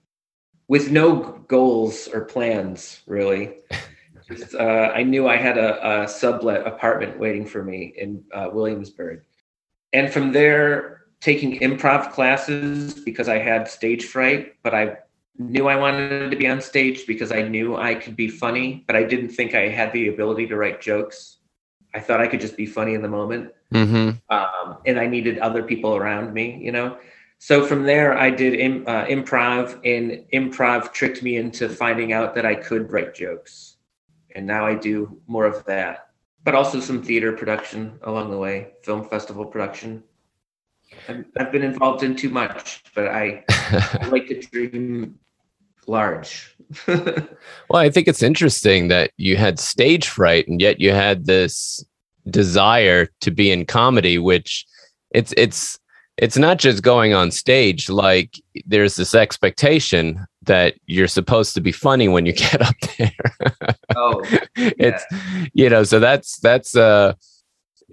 with 0.67 0.91
no 0.91 1.43
goals 1.47 2.07
or 2.07 2.25
plans 2.25 3.01
really. 3.07 3.55
Just, 4.27 4.55
uh, 4.55 4.91
I 4.93 5.03
knew 5.03 5.27
I 5.27 5.37
had 5.37 5.57
a, 5.57 6.01
a, 6.03 6.07
sublet 6.07 6.67
apartment 6.67 7.17
waiting 7.17 7.45
for 7.45 7.63
me 7.63 7.93
in 7.95 8.25
uh, 8.33 8.49
Williamsburg. 8.51 9.23
And 9.93 10.11
from 10.11 10.33
there, 10.33 11.05
taking 11.21 11.59
improv 11.61 12.11
classes 12.11 12.93
because 12.93 13.29
I 13.29 13.37
had 13.37 13.69
stage 13.69 14.05
fright, 14.05 14.55
but 14.63 14.75
I 14.75 14.97
knew 15.37 15.67
I 15.67 15.77
wanted 15.77 16.29
to 16.29 16.37
be 16.37 16.47
on 16.47 16.59
stage 16.59 17.07
because 17.07 17.31
I 17.31 17.41
knew 17.41 17.77
I 17.77 17.95
could 17.95 18.17
be 18.17 18.27
funny, 18.27 18.83
but 18.85 18.95
I 18.95 19.03
didn't 19.03 19.29
think 19.29 19.55
I 19.55 19.69
had 19.69 19.93
the 19.93 20.09
ability 20.09 20.47
to 20.47 20.57
write 20.57 20.81
jokes. 20.81 21.37
I 21.93 21.99
thought 21.99 22.19
I 22.19 22.27
could 22.27 22.41
just 22.41 22.57
be 22.57 22.65
funny 22.65 22.95
in 22.95 23.01
the 23.01 23.07
moment. 23.07 23.53
Mm-hmm. 23.73 24.33
Um, 24.33 24.77
and 24.85 24.99
I 24.99 25.07
needed 25.07 25.39
other 25.39 25.63
people 25.63 25.95
around 25.95 26.33
me, 26.33 26.59
you 26.61 26.71
know? 26.71 26.97
So 27.39 27.65
from 27.65 27.83
there, 27.83 28.17
I 28.17 28.29
did 28.29 28.55
Im, 28.55 28.83
uh, 28.87 29.05
improv, 29.05 29.79
and 29.85 30.25
improv 30.33 30.91
tricked 30.91 31.21
me 31.21 31.37
into 31.37 31.69
finding 31.69 32.11
out 32.11 32.33
that 32.35 32.45
I 32.45 32.55
could 32.55 32.91
write 32.91 33.13
jokes, 33.13 33.77
and 34.35 34.45
now 34.45 34.65
I 34.65 34.75
do 34.75 35.19
more 35.27 35.45
of 35.45 35.63
that. 35.65 36.09
But 36.43 36.55
also 36.55 36.79
some 36.79 37.03
theater 37.03 37.33
production 37.33 37.99
along 38.03 38.31
the 38.31 38.37
way, 38.37 38.69
film 38.83 39.07
festival 39.07 39.45
production. 39.45 40.03
I've, 41.07 41.25
I've 41.37 41.51
been 41.51 41.63
involved 41.63 42.03
in 42.03 42.15
too 42.15 42.29
much, 42.29 42.83
but 42.95 43.07
I, 43.07 43.43
I 43.49 44.07
like 44.11 44.27
to 44.27 44.39
dream 44.39 45.19
large. 45.87 46.55
well, 46.87 47.27
I 47.73 47.89
think 47.89 48.07
it's 48.07 48.23
interesting 48.23 48.87
that 48.87 49.11
you 49.17 49.35
had 49.35 49.59
stage 49.59 50.07
fright, 50.07 50.47
and 50.47 50.59
yet 50.59 50.79
you 50.79 50.91
had 50.91 51.25
this 51.25 51.83
desire 52.29 53.07
to 53.21 53.31
be 53.31 53.51
in 53.51 53.65
comedy, 53.65 54.17
which 54.17 54.65
it's 55.11 55.33
it's 55.37 55.79
it's 56.17 56.37
not 56.37 56.57
just 56.57 56.81
going 56.81 57.13
on 57.13 57.31
stage 57.31 57.89
like 57.89 58.41
there's 58.65 58.95
this 58.95 59.13
expectation 59.13 60.25
that 60.43 60.75
you're 60.85 61.07
supposed 61.07 61.53
to 61.53 61.61
be 61.61 61.71
funny 61.71 62.07
when 62.07 62.25
you 62.25 62.33
get 62.47 62.61
up 62.61 62.75
there 62.97 63.11
oh 63.95 64.21
yeah. 64.57 64.71
it's 64.77 65.03
you 65.53 65.69
know 65.69 65.83
so 65.83 65.99
that's 65.99 66.39
that's 66.39 66.75
uh 66.75 67.13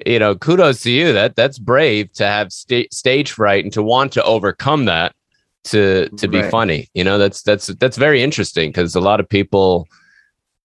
you 0.06 0.18
know 0.18 0.34
kudos 0.34 0.82
to 0.82 0.90
you 0.90 1.12
that 1.12 1.36
that's 1.36 1.58
brave 1.58 2.12
to 2.12 2.26
have 2.26 2.52
sta- 2.52 2.88
stage 2.90 3.30
fright 3.30 3.64
and 3.64 3.72
to 3.72 3.82
want 3.82 4.12
to 4.12 4.24
overcome 4.24 4.86
that 4.86 5.14
to 5.62 6.08
to 6.10 6.28
be 6.28 6.40
right. 6.40 6.50
funny 6.50 6.88
you 6.94 7.04
know 7.04 7.16
that's 7.16 7.42
that's 7.42 7.66
that's 7.66 7.96
very 7.96 8.22
interesting 8.22 8.70
because 8.70 8.94
a 8.94 9.00
lot 9.00 9.20
of 9.20 9.28
people 9.28 9.86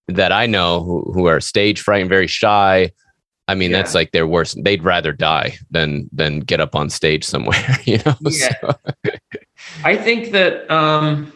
that 0.08 0.32
i 0.32 0.46
know 0.46 0.84
who, 0.84 1.12
who 1.14 1.26
are 1.26 1.40
stage 1.40 1.82
fright 1.82 2.02
and 2.02 2.10
very 2.10 2.28
shy 2.28 2.92
I 3.50 3.56
mean, 3.56 3.72
yeah. 3.72 3.78
that's 3.78 3.96
like 3.96 4.12
their 4.12 4.28
worst. 4.28 4.64
They'd 4.64 4.84
rather 4.84 5.12
die 5.12 5.58
than 5.72 6.08
than 6.14 6.42
get 6.42 6.60
up 6.62 6.76
on 6.76 6.92
stage 6.92 7.24
somewhere, 7.24 7.66
you 7.86 7.98
know. 8.06 8.16
Yeah. 8.22 8.54
So. 8.62 8.76
I 9.84 9.98
think 9.98 10.32
that 10.34 10.70
um, 10.70 11.34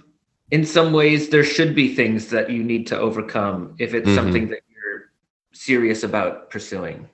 in 0.51 0.63
some 0.63 0.93
ways 0.93 1.29
there 1.29 1.43
should 1.43 1.73
be 1.73 1.95
things 1.95 2.29
that 2.29 2.51
you 2.51 2.63
need 2.63 2.85
to 2.87 2.99
overcome 2.99 3.75
if 3.79 3.95
it's 3.95 4.05
mm-hmm. 4.05 4.15
something 4.15 4.49
that 4.49 4.61
you're 4.69 5.09
serious 5.53 6.03
about 6.03 6.51
pursuing. 6.51 7.09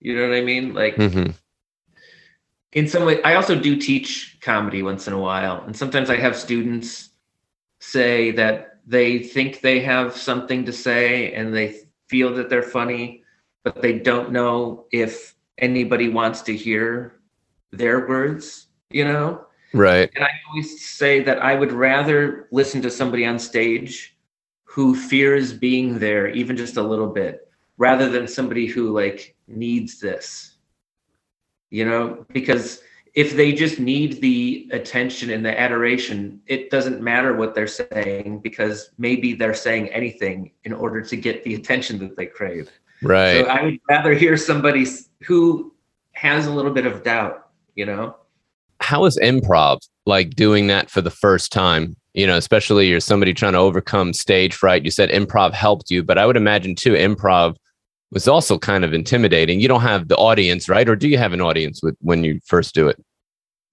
You 0.00 0.16
know 0.16 0.28
what 0.28 0.36
I 0.36 0.42
mean? 0.42 0.74
Like 0.74 0.96
mm-hmm. 0.96 1.30
in 2.72 2.88
some 2.88 3.06
way, 3.06 3.22
I 3.22 3.36
also 3.36 3.58
do 3.58 3.76
teach 3.76 4.36
comedy 4.42 4.82
once 4.82 5.06
in 5.06 5.14
a 5.14 5.18
while, 5.18 5.64
and 5.64 5.74
sometimes 5.74 6.10
I 6.10 6.16
have 6.16 6.36
students 6.36 7.08
say 7.80 8.32
that 8.32 8.80
they 8.86 9.18
think 9.20 9.62
they 9.62 9.80
have 9.80 10.14
something 10.14 10.66
to 10.66 10.72
say 10.72 11.32
and 11.32 11.54
they 11.54 11.80
feel 12.08 12.34
that 12.34 12.50
they're 12.50 12.62
funny 12.62 13.21
but 13.62 13.80
they 13.82 13.98
don't 13.98 14.32
know 14.32 14.86
if 14.92 15.34
anybody 15.58 16.08
wants 16.08 16.42
to 16.42 16.56
hear 16.56 17.20
their 17.70 18.08
words, 18.08 18.66
you 18.90 19.04
know? 19.04 19.46
Right. 19.72 20.10
And 20.14 20.24
I 20.24 20.30
always 20.48 20.84
say 20.84 21.22
that 21.22 21.42
I 21.42 21.54
would 21.54 21.72
rather 21.72 22.48
listen 22.52 22.82
to 22.82 22.90
somebody 22.90 23.24
on 23.24 23.38
stage 23.38 24.16
who 24.64 24.94
fears 24.94 25.52
being 25.52 25.98
there 25.98 26.28
even 26.28 26.56
just 26.56 26.76
a 26.76 26.82
little 26.82 27.08
bit 27.08 27.48
rather 27.78 28.08
than 28.08 28.26
somebody 28.26 28.66
who 28.66 28.92
like 28.92 29.36
needs 29.46 29.98
this. 29.98 30.56
You 31.70 31.86
know, 31.86 32.26
because 32.32 32.82
if 33.14 33.34
they 33.34 33.52
just 33.52 33.78
need 33.78 34.20
the 34.20 34.68
attention 34.72 35.30
and 35.30 35.44
the 35.44 35.58
adoration, 35.58 36.40
it 36.46 36.70
doesn't 36.70 37.02
matter 37.02 37.34
what 37.34 37.54
they're 37.54 37.66
saying 37.66 38.40
because 38.42 38.90
maybe 38.98 39.34
they're 39.34 39.54
saying 39.54 39.88
anything 39.88 40.52
in 40.64 40.72
order 40.72 41.00
to 41.02 41.16
get 41.16 41.44
the 41.44 41.54
attention 41.54 41.98
that 42.00 42.16
they 42.16 42.26
crave. 42.26 42.70
Right. 43.02 43.44
So 43.44 43.50
I 43.50 43.64
would 43.64 43.78
rather 43.88 44.14
hear 44.14 44.36
somebody 44.36 44.86
who 45.22 45.72
has 46.12 46.46
a 46.46 46.52
little 46.52 46.72
bit 46.72 46.86
of 46.86 47.02
doubt, 47.02 47.48
you 47.74 47.86
know? 47.86 48.16
How 48.80 49.04
is 49.04 49.18
improv 49.18 49.78
like 50.06 50.30
doing 50.30 50.66
that 50.68 50.90
for 50.90 51.00
the 51.00 51.10
first 51.10 51.52
time? 51.52 51.96
You 52.14 52.26
know, 52.26 52.36
especially 52.36 52.88
you're 52.88 53.00
somebody 53.00 53.32
trying 53.32 53.54
to 53.54 53.58
overcome 53.58 54.12
stage 54.12 54.54
fright. 54.54 54.84
You 54.84 54.90
said 54.90 55.08
improv 55.10 55.52
helped 55.52 55.90
you, 55.90 56.02
but 56.02 56.18
I 56.18 56.26
would 56.26 56.36
imagine 56.36 56.74
too, 56.74 56.92
improv 56.92 57.56
was 58.10 58.28
also 58.28 58.58
kind 58.58 58.84
of 58.84 58.92
intimidating. 58.92 59.60
You 59.60 59.68
don't 59.68 59.80
have 59.80 60.08
the 60.08 60.16
audience, 60.16 60.68
right? 60.68 60.88
Or 60.88 60.94
do 60.94 61.08
you 61.08 61.16
have 61.16 61.32
an 61.32 61.40
audience 61.40 61.82
with 61.82 61.96
when 62.00 62.22
you 62.22 62.40
first 62.44 62.74
do 62.74 62.86
it? 62.88 63.02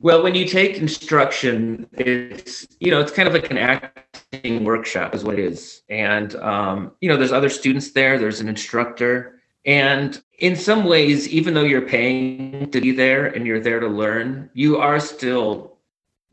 Well, 0.01 0.23
when 0.23 0.33
you 0.33 0.45
take 0.45 0.77
instruction, 0.77 1.85
it's 1.91 2.65
you 2.79 2.89
know 2.89 3.01
it's 3.01 3.11
kind 3.11 3.27
of 3.27 3.33
like 3.33 3.51
an 3.51 3.57
acting 3.57 4.63
workshop, 4.63 5.13
is 5.13 5.25
what 5.25 5.37
it 5.37 5.43
is. 5.43 5.81
And 5.89 6.35
um, 6.37 6.93
you 7.01 7.09
know, 7.09 7.17
there's 7.17 7.33
other 7.33 7.49
students 7.49 7.91
there. 7.91 8.17
There's 8.17 8.39
an 8.39 8.47
instructor, 8.47 9.41
and 9.65 10.21
in 10.37 10.55
some 10.55 10.85
ways, 10.85 11.27
even 11.27 11.53
though 11.53 11.63
you're 11.63 11.81
paying 11.81 12.71
to 12.71 12.79
be 12.79 12.93
there 12.93 13.25
and 13.25 13.45
you're 13.45 13.59
there 13.59 13.81
to 13.81 13.89
learn, 13.89 14.49
you 14.53 14.77
are 14.77 15.01
still 15.01 15.77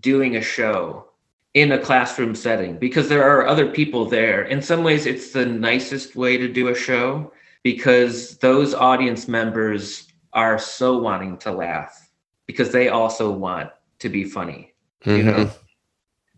doing 0.00 0.36
a 0.36 0.42
show 0.42 1.08
in 1.54 1.72
a 1.72 1.78
classroom 1.78 2.36
setting 2.36 2.78
because 2.78 3.08
there 3.08 3.24
are 3.24 3.48
other 3.48 3.68
people 3.68 4.04
there. 4.04 4.42
In 4.44 4.62
some 4.62 4.84
ways, 4.84 5.06
it's 5.06 5.32
the 5.32 5.44
nicest 5.44 6.14
way 6.14 6.36
to 6.36 6.46
do 6.46 6.68
a 6.68 6.74
show 6.74 7.32
because 7.64 8.38
those 8.38 8.74
audience 8.74 9.26
members 9.26 10.06
are 10.32 10.56
so 10.56 10.98
wanting 10.98 11.36
to 11.38 11.50
laugh 11.50 12.05
because 12.46 12.70
they 12.70 12.88
also 12.88 13.30
want 13.30 13.70
to 13.98 14.08
be 14.08 14.24
funny, 14.24 14.74
mm-hmm. 15.04 15.16
you 15.16 15.22
know? 15.24 15.50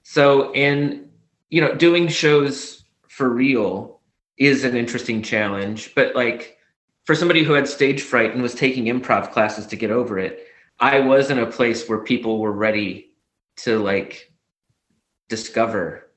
So, 0.03 0.53
in, 0.55 1.11
you 1.51 1.61
know, 1.61 1.75
doing 1.75 2.09
shows 2.09 2.85
for 3.09 3.29
real 3.29 4.01
is 4.37 4.65
an 4.65 4.77
interesting 4.77 5.23
challenge, 5.23 5.95
but 5.95 6.15
like 6.15 6.59
for 7.05 7.15
somebody 7.15 7.43
who 7.43 7.53
had 7.53 7.69
stage 7.69 8.03
fright 8.03 8.33
and 8.33 8.43
was 8.43 8.55
taking 8.55 8.85
improv 8.85 9.33
classes 9.33 9.67
to 9.67 9.77
get 9.77 9.91
over 9.91 10.19
it, 10.19 10.47
I 10.81 11.01
was 11.01 11.31
in 11.31 11.39
a 11.39 11.47
place 11.47 11.89
where 11.89 11.99
people 11.99 12.39
were 12.39 12.53
ready 12.53 13.13
to 13.57 13.79
like 13.79 14.33
discover 15.29 16.11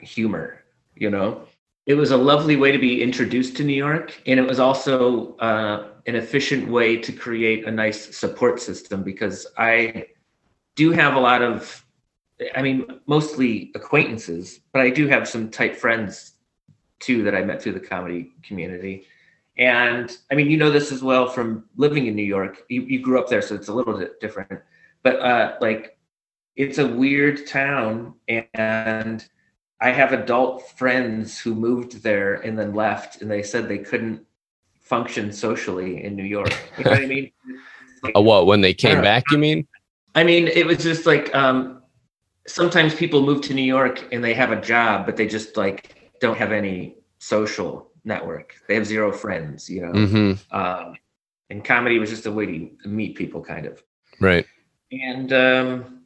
humor, 0.00 0.62
you 0.94 1.10
know? 1.10 1.46
It 1.86 1.94
was 1.94 2.10
a 2.10 2.16
lovely 2.16 2.56
way 2.56 2.72
to 2.72 2.78
be 2.78 3.00
introduced 3.00 3.56
to 3.56 3.64
New 3.64 3.74
York. 3.74 4.20
And 4.26 4.38
it 4.40 4.46
was 4.46 4.58
also, 4.58 5.36
uh, 5.36 5.88
an 6.06 6.14
efficient 6.14 6.68
way 6.68 6.96
to 6.96 7.12
create 7.12 7.66
a 7.66 7.70
nice 7.70 8.16
support 8.16 8.60
system 8.60 9.02
because 9.02 9.46
I 9.56 10.06
do 10.74 10.92
have 10.92 11.14
a 11.14 11.20
lot 11.20 11.42
of, 11.42 11.84
I 12.54 12.62
mean, 12.62 13.00
mostly 13.06 13.72
acquaintances, 13.74 14.60
but 14.72 14.82
I 14.82 14.90
do 14.90 15.08
have 15.08 15.26
some 15.26 15.50
tight 15.50 15.76
friends 15.76 16.32
too 16.98 17.22
that 17.24 17.34
I 17.34 17.42
met 17.42 17.60
through 17.62 17.72
the 17.72 17.80
comedy 17.80 18.32
community. 18.42 19.06
And 19.58 20.16
I 20.30 20.34
mean, 20.34 20.50
you 20.50 20.56
know 20.56 20.70
this 20.70 20.92
as 20.92 21.02
well 21.02 21.28
from 21.28 21.64
living 21.76 22.06
in 22.06 22.14
New 22.14 22.22
York. 22.22 22.62
You, 22.68 22.82
you 22.82 23.00
grew 23.00 23.18
up 23.18 23.28
there, 23.28 23.42
so 23.42 23.54
it's 23.54 23.68
a 23.68 23.74
little 23.74 23.96
bit 23.96 24.20
different. 24.20 24.60
But 25.02 25.20
uh, 25.20 25.56
like, 25.60 25.98
it's 26.56 26.78
a 26.78 26.86
weird 26.86 27.46
town, 27.46 28.14
and 28.28 29.26
I 29.80 29.90
have 29.90 30.12
adult 30.12 30.68
friends 30.78 31.38
who 31.38 31.54
moved 31.54 32.02
there 32.02 32.34
and 32.34 32.58
then 32.58 32.74
left, 32.74 33.20
and 33.20 33.30
they 33.30 33.42
said 33.42 33.68
they 33.68 33.78
couldn't 33.78 34.24
function 34.80 35.32
socially 35.32 36.02
in 36.04 36.16
New 36.16 36.24
York. 36.24 36.56
You 36.78 36.84
know 36.84 36.90
what 36.92 37.02
I 37.02 37.06
mean? 37.06 37.32
Like, 38.02 38.14
what 38.14 38.46
when 38.46 38.60
they 38.60 38.74
came 38.74 39.00
back? 39.00 39.24
You 39.30 39.38
mean? 39.38 39.66
I 40.14 40.22
mean, 40.22 40.48
it 40.48 40.66
was 40.66 40.78
just 40.78 41.06
like 41.06 41.34
um, 41.34 41.82
sometimes 42.46 42.94
people 42.94 43.22
move 43.22 43.40
to 43.42 43.54
New 43.54 43.62
York 43.62 44.06
and 44.12 44.22
they 44.22 44.34
have 44.34 44.52
a 44.52 44.60
job, 44.60 45.06
but 45.06 45.16
they 45.16 45.26
just 45.26 45.56
like 45.56 46.10
don't 46.20 46.36
have 46.36 46.52
any 46.52 46.98
social 47.18 47.90
network. 48.04 48.54
They 48.68 48.74
have 48.74 48.86
zero 48.86 49.12
friends, 49.12 49.68
you 49.68 49.80
know. 49.80 49.92
Mm-hmm. 49.92 50.56
Um, 50.56 50.96
and 51.50 51.64
comedy 51.64 51.98
was 51.98 52.10
just 52.10 52.26
a 52.26 52.32
way 52.32 52.46
to 52.46 52.88
meet 52.88 53.16
people, 53.16 53.42
kind 53.42 53.66
of. 53.66 53.82
Right. 54.20 54.46
And 54.92 55.32
um, 55.32 56.02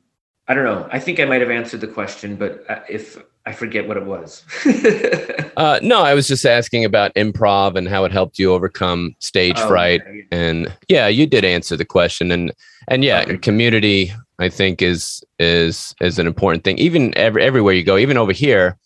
I 0.49 0.55
don't 0.55 0.65
know. 0.65 0.89
I 0.91 0.99
think 0.99 1.21
I 1.21 1.25
might 1.25 1.41
have 1.41 1.51
answered 1.51 1.81
the 1.81 1.89
question, 1.89 2.37
but 2.37 2.65
uh, 2.71 2.81
if 2.89 3.23
I 3.47 3.53
forget 3.53 3.89
what 3.89 3.97
it 3.97 4.05
was. 4.05 4.45
uh, 5.57 5.81
no, 5.83 6.03
I 6.03 6.15
was 6.15 6.29
just 6.29 6.45
asking 6.45 6.85
about 6.85 7.15
improv 7.15 7.77
and 7.77 7.89
how 7.89 8.05
it 8.05 8.13
helped 8.13 8.39
you 8.39 8.53
overcome 8.53 9.15
stage 9.19 9.57
oh, 9.59 9.69
fright. 9.69 10.03
Okay. 10.03 10.27
And 10.31 10.73
yeah, 10.89 11.09
you 11.09 11.27
did 11.27 11.45
answer 11.45 11.77
the 11.77 11.85
question. 11.85 12.31
And 12.31 12.53
and 12.89 13.03
yeah, 13.03 13.23
okay. 13.23 13.39
community 13.39 14.13
I 14.39 14.49
think 14.49 14.83
is 14.83 15.25
is 15.39 15.95
is 16.01 16.19
an 16.19 16.27
important 16.27 16.65
thing. 16.65 16.79
Even 16.79 17.17
every, 17.17 17.43
everywhere 17.43 17.75
you 17.75 17.85
go, 17.85 17.97
even 17.97 18.17
over 18.17 18.33
here, 18.33 18.79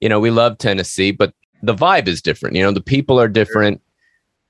you 0.00 0.08
know, 0.08 0.18
we 0.18 0.30
love 0.30 0.58
Tennessee, 0.58 1.12
but 1.12 1.32
the 1.62 1.74
vibe 1.74 2.08
is 2.08 2.20
different. 2.20 2.56
You 2.56 2.62
know, 2.62 2.72
the 2.72 2.80
people 2.80 3.20
are 3.20 3.28
different. 3.28 3.80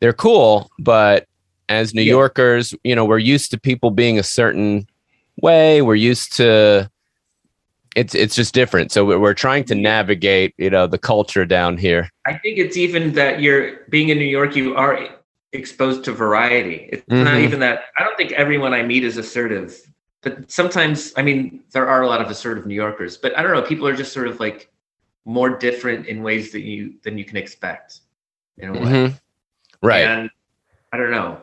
They're 0.00 0.12
cool, 0.14 0.70
but 0.78 1.26
as 1.68 1.94
New 1.94 2.02
yeah. 2.02 2.12
Yorkers, 2.12 2.74
you 2.84 2.96
know, 2.96 3.04
we're 3.04 3.18
used 3.18 3.50
to 3.50 3.60
people 3.60 3.90
being 3.90 4.18
a 4.18 4.22
certain 4.22 4.86
way. 5.40 5.82
We're 5.82 5.94
used 5.94 6.32
to 6.36 6.90
it's 7.96 8.14
it's 8.14 8.34
just 8.34 8.54
different. 8.54 8.92
So 8.92 9.04
we're 9.04 9.34
trying 9.34 9.64
to 9.64 9.74
navigate, 9.74 10.54
you 10.58 10.70
know, 10.70 10.86
the 10.86 10.98
culture 10.98 11.44
down 11.44 11.76
here. 11.76 12.10
I 12.26 12.34
think 12.34 12.58
it's 12.58 12.76
even 12.76 13.12
that 13.14 13.40
you're 13.40 13.84
being 13.88 14.08
in 14.08 14.18
New 14.18 14.24
York, 14.24 14.56
you 14.56 14.76
are 14.76 15.08
exposed 15.52 16.04
to 16.04 16.12
variety. 16.12 16.88
It's 16.92 17.04
mm-hmm. 17.06 17.24
not 17.24 17.38
even 17.38 17.60
that. 17.60 17.84
I 17.98 18.04
don't 18.04 18.16
think 18.16 18.32
everyone 18.32 18.72
I 18.72 18.82
meet 18.82 19.04
is 19.04 19.16
assertive, 19.16 19.76
but 20.22 20.50
sometimes, 20.50 21.12
I 21.16 21.22
mean, 21.22 21.62
there 21.72 21.88
are 21.88 22.02
a 22.02 22.06
lot 22.06 22.20
of 22.20 22.30
assertive 22.30 22.66
New 22.66 22.74
Yorkers, 22.74 23.16
but 23.16 23.36
I 23.36 23.42
don't 23.42 23.52
know. 23.52 23.62
People 23.62 23.86
are 23.86 23.96
just 23.96 24.12
sort 24.12 24.28
of 24.28 24.40
like 24.40 24.70
more 25.24 25.50
different 25.50 26.06
in 26.06 26.22
ways 26.22 26.52
that 26.52 26.62
you 26.62 26.94
than 27.02 27.18
you 27.18 27.24
can 27.24 27.36
expect. 27.36 28.00
In 28.58 28.70
a 28.70 28.72
way, 28.72 28.78
mm-hmm. 28.80 29.86
right? 29.86 30.04
And 30.06 30.30
I 30.92 30.96
don't 30.96 31.10
know. 31.10 31.40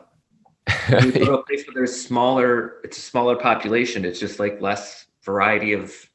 you 0.89 1.11
go 1.11 1.25
to 1.25 1.33
a 1.33 1.43
place 1.43 1.65
where 1.65 1.73
there's 1.73 1.99
smaller, 1.99 2.75
it's 2.83 2.97
a 2.97 3.01
smaller 3.01 3.35
population. 3.35 4.05
It's 4.05 4.19
just 4.19 4.39
like 4.39 4.61
less 4.61 5.07
variety 5.23 5.73
of 5.73 6.08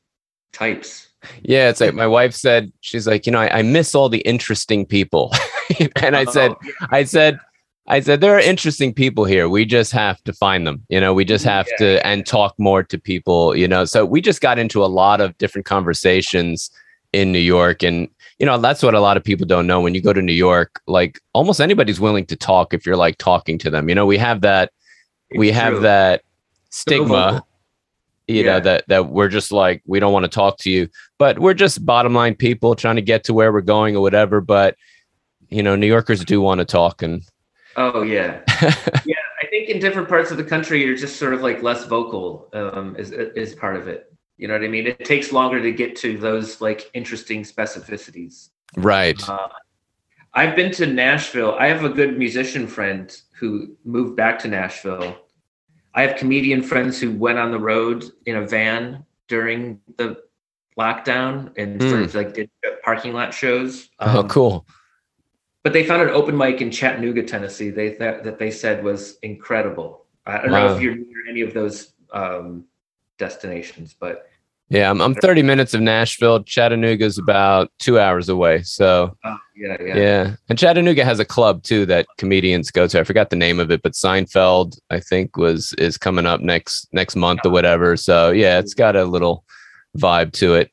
types. 0.54 1.08
Yeah, 1.42 1.68
it's 1.70 1.80
like 1.80 1.94
my 1.94 2.06
wife 2.06 2.34
said, 2.34 2.73
she's 2.80 3.06
like, 3.06 3.26
you 3.26 3.32
know, 3.32 3.40
I, 3.40 3.58
I 3.58 3.62
miss 3.62 3.94
all 3.94 4.08
the 4.08 4.20
interesting 4.20 4.84
people. 4.87 5.32
and 6.02 6.16
I 6.16 6.25
oh, 6.26 6.30
said, 6.30 6.52
Oh. 6.52 6.87
I 6.90 7.04
said, 7.04 7.38
I 7.87 8.00
said, 8.00 8.20
there 8.20 8.34
are 8.34 8.40
interesting 8.40 8.94
people 8.94 9.25
here. 9.25 9.49
We 9.49 9.64
just 9.66 9.92
have 9.92 10.23
to 10.25 10.32
find 10.32 10.66
them. 10.66 10.84
You 10.88 11.00
know, 11.00 11.12
we 11.14 11.25
just 11.25 11.44
have 11.44 11.66
Yeah. 11.73 11.76
to 11.78 12.06
and 12.06 12.26
talk 12.26 12.54
more 12.58 12.82
to 12.82 12.99
people, 12.99 13.54
you 13.56 13.68
know. 13.68 13.84
So 13.84 14.04
we 14.06 14.20
just 14.20 14.40
got 14.40 14.58
into 14.58 14.84
a 14.84 14.87
lot 14.87 15.20
of 15.20 15.37
different 15.38 15.66
conversations 15.66 16.70
in 17.12 17.30
New 17.32 17.38
York. 17.38 17.82
And, 17.82 18.08
you 18.38 18.46
know, 18.46 18.58
that's 18.58 18.82
what 18.82 18.94
a 18.94 19.00
lot 19.00 19.16
of 19.16 19.25
people 19.25 19.46
don't 19.46 19.66
know. 19.66 19.80
When 19.80 19.94
you 19.94 20.02
go 20.02 20.12
to 20.12 20.23
New 20.23 20.32
York, 20.32 20.80
like 20.87 21.20
almost 21.32 21.61
anybody's 21.61 22.00
willing 22.00 22.26
to 22.26 22.37
talk 22.37 22.75
if 22.75 22.84
you're 22.84 22.96
like 22.96 23.18
talking 23.18 23.58
to 23.58 23.70
them. 23.70 23.88
You 23.88 23.94
know, 23.94 24.06
we 24.06 24.18
have 24.18 24.40
that, 24.42 24.73
we 25.37 25.49
It's 25.49 25.58
have 25.58 25.75
true. 25.75 25.82
that 25.82 26.23
stigma 26.70 27.44
you 28.26 28.43
know 28.43 28.59
that 28.59 28.85
that 28.88 29.09
we're 29.09 29.28
just 29.28 29.52
like 29.52 29.83
we 29.87 30.00
don't 30.00 30.12
want 30.12 30.25
to 30.25 30.31
talk 30.31 30.57
to 30.59 30.71
you 30.71 30.88
but 31.19 31.38
we're 31.38 31.52
just 31.52 31.85
bottom 31.85 32.14
line 32.14 32.35
people 32.35 32.75
trying 32.75 32.97
to 32.97 33.02
get 33.02 33.25
to 33.25 33.35
where 33.35 33.52
we're 33.52 33.61
going 33.61 33.95
or 33.95 34.00
whatever 34.00 34.40
but 34.40 34.76
you 35.50 35.62
know 35.62 35.76
new 35.76 35.87
yorkers 35.87 36.25
do 36.25 36.40
want 36.40 36.59
to 36.59 36.64
talk 36.64 37.02
and 37.02 37.23
Oh 37.76 38.02
yeah, 38.02 38.40
yeah. 39.04 39.14
I 39.43 39.47
think 39.50 39.69
in 39.69 39.78
different 39.81 40.09
parts 40.09 40.31
of 40.31 40.37
the 40.37 40.45
country, 40.45 40.85
you're 40.85 40.97
just 40.97 41.16
sort 41.16 41.35
of 41.35 41.43
like 41.43 41.62
less 41.62 41.85
vocal. 41.85 42.49
Um, 42.52 42.97
is 42.97 43.11
is 43.11 43.54
part 43.54 43.76
of 43.76 43.88
it. 43.88 44.12
You 44.37 44.49
know 44.49 44.54
what 44.54 44.64
I 44.64 44.69
mean? 44.69 44.87
It 44.87 45.04
takes 45.04 45.33
longer 45.33 45.61
to 45.61 45.73
get 45.73 45.97
to 45.97 46.19
those 46.19 46.61
like 46.61 46.90
interesting 46.95 47.43
specificities. 47.43 48.50
right 48.76 49.21
Uh, 49.28 49.49
I've 50.35 50.57
been 50.57 50.73
to 50.73 50.87
Nashville. 50.87 51.57
I 51.59 51.69
have 51.69 51.85
a 51.85 51.88
good 51.88 52.19
musician 52.19 52.66
friend 52.66 53.16
who 53.38 53.76
moved 53.85 54.16
back 54.16 54.38
to 54.40 54.49
Nashville. 54.49 55.16
I 55.94 56.02
have 56.02 56.16
comedian 56.16 56.62
friends 56.62 57.00
who 57.00 57.12
went 57.12 57.38
on 57.38 57.50
the 57.52 57.58
road 57.58 58.04
in 58.26 58.36
a 58.36 58.46
van 58.46 59.04
during 59.28 59.80
the 59.96 60.16
lockdown 60.78 61.56
and 61.56 61.80
sort 61.80 61.94
Hmm. 61.94 62.02
of 62.02 62.14
like 62.14 62.34
did 62.34 62.50
parking 62.84 63.12
lot 63.12 63.32
shows. 63.32 63.88
oh 64.00 64.20
Um, 64.20 64.28
cool 64.28 64.66
but 65.62 65.72
they 65.72 65.82
found 65.86 66.02
an 66.02 66.10
open 66.10 66.36
mic 66.36 66.60
in 66.60 66.70
Chattanooga, 66.70 67.22
Tennessee. 67.22 67.70
They 67.70 67.88
th- 67.94 68.22
that 68.22 68.38
they 68.38 68.50
said 68.50 68.84
was 68.84 69.16
incredible. 69.22 70.04
I 70.26 70.36
don't 70.42 70.50
know 70.50 70.74
if 70.74 70.80
you're 70.82 70.94
near 70.94 71.26
any 71.30 71.40
of 71.40 71.54
those 71.54 71.94
um, 72.12 72.66
destinations, 73.16 73.94
but 73.98 74.28
yeah 74.68 74.90
I'm, 74.90 75.00
I'm 75.00 75.14
30 75.14 75.42
minutes 75.42 75.75
of 75.75 75.80
nashville. 75.80 76.42
Chattanooga's 76.42 77.18
about 77.18 77.71
two 77.78 77.99
hours 77.99 78.28
away 78.28 78.62
so 78.62 79.16
uh, 79.25 79.37
yeah, 79.56 79.76
yeah, 79.80 79.97
yeah. 79.97 80.37
and 80.49 80.59
chattanooga 80.59 81.04
has 81.04 81.21
a 81.21 81.25
club 81.25 81.62
too 81.62 81.87
that 81.87 82.06
comedians 82.18 82.71
go 82.71 82.87
to. 82.87 83.00
I 83.00 83.04
forgot 83.04 83.30
the 83.30 83.37
name 83.37 83.61
of 83.61 83.71
it 83.71 83.83
but 83.83 83.92
seinfeld 83.92 84.78
i 84.90 85.00
think 85.00 85.37
was 85.37 85.73
is 85.75 85.97
coming 85.97 86.26
up 86.26 86.40
next 86.40 86.88
next 86.92 87.16
month 87.16 87.40
or 87.44 87.50
whatever. 87.50 87.97
So 87.97 88.30
yeah 88.30 88.59
it's 88.59 88.75
got 88.75 88.97
a 88.97 89.04
little 89.04 89.44
vibe 89.97 90.33
to 90.33 90.54
it 90.54 90.71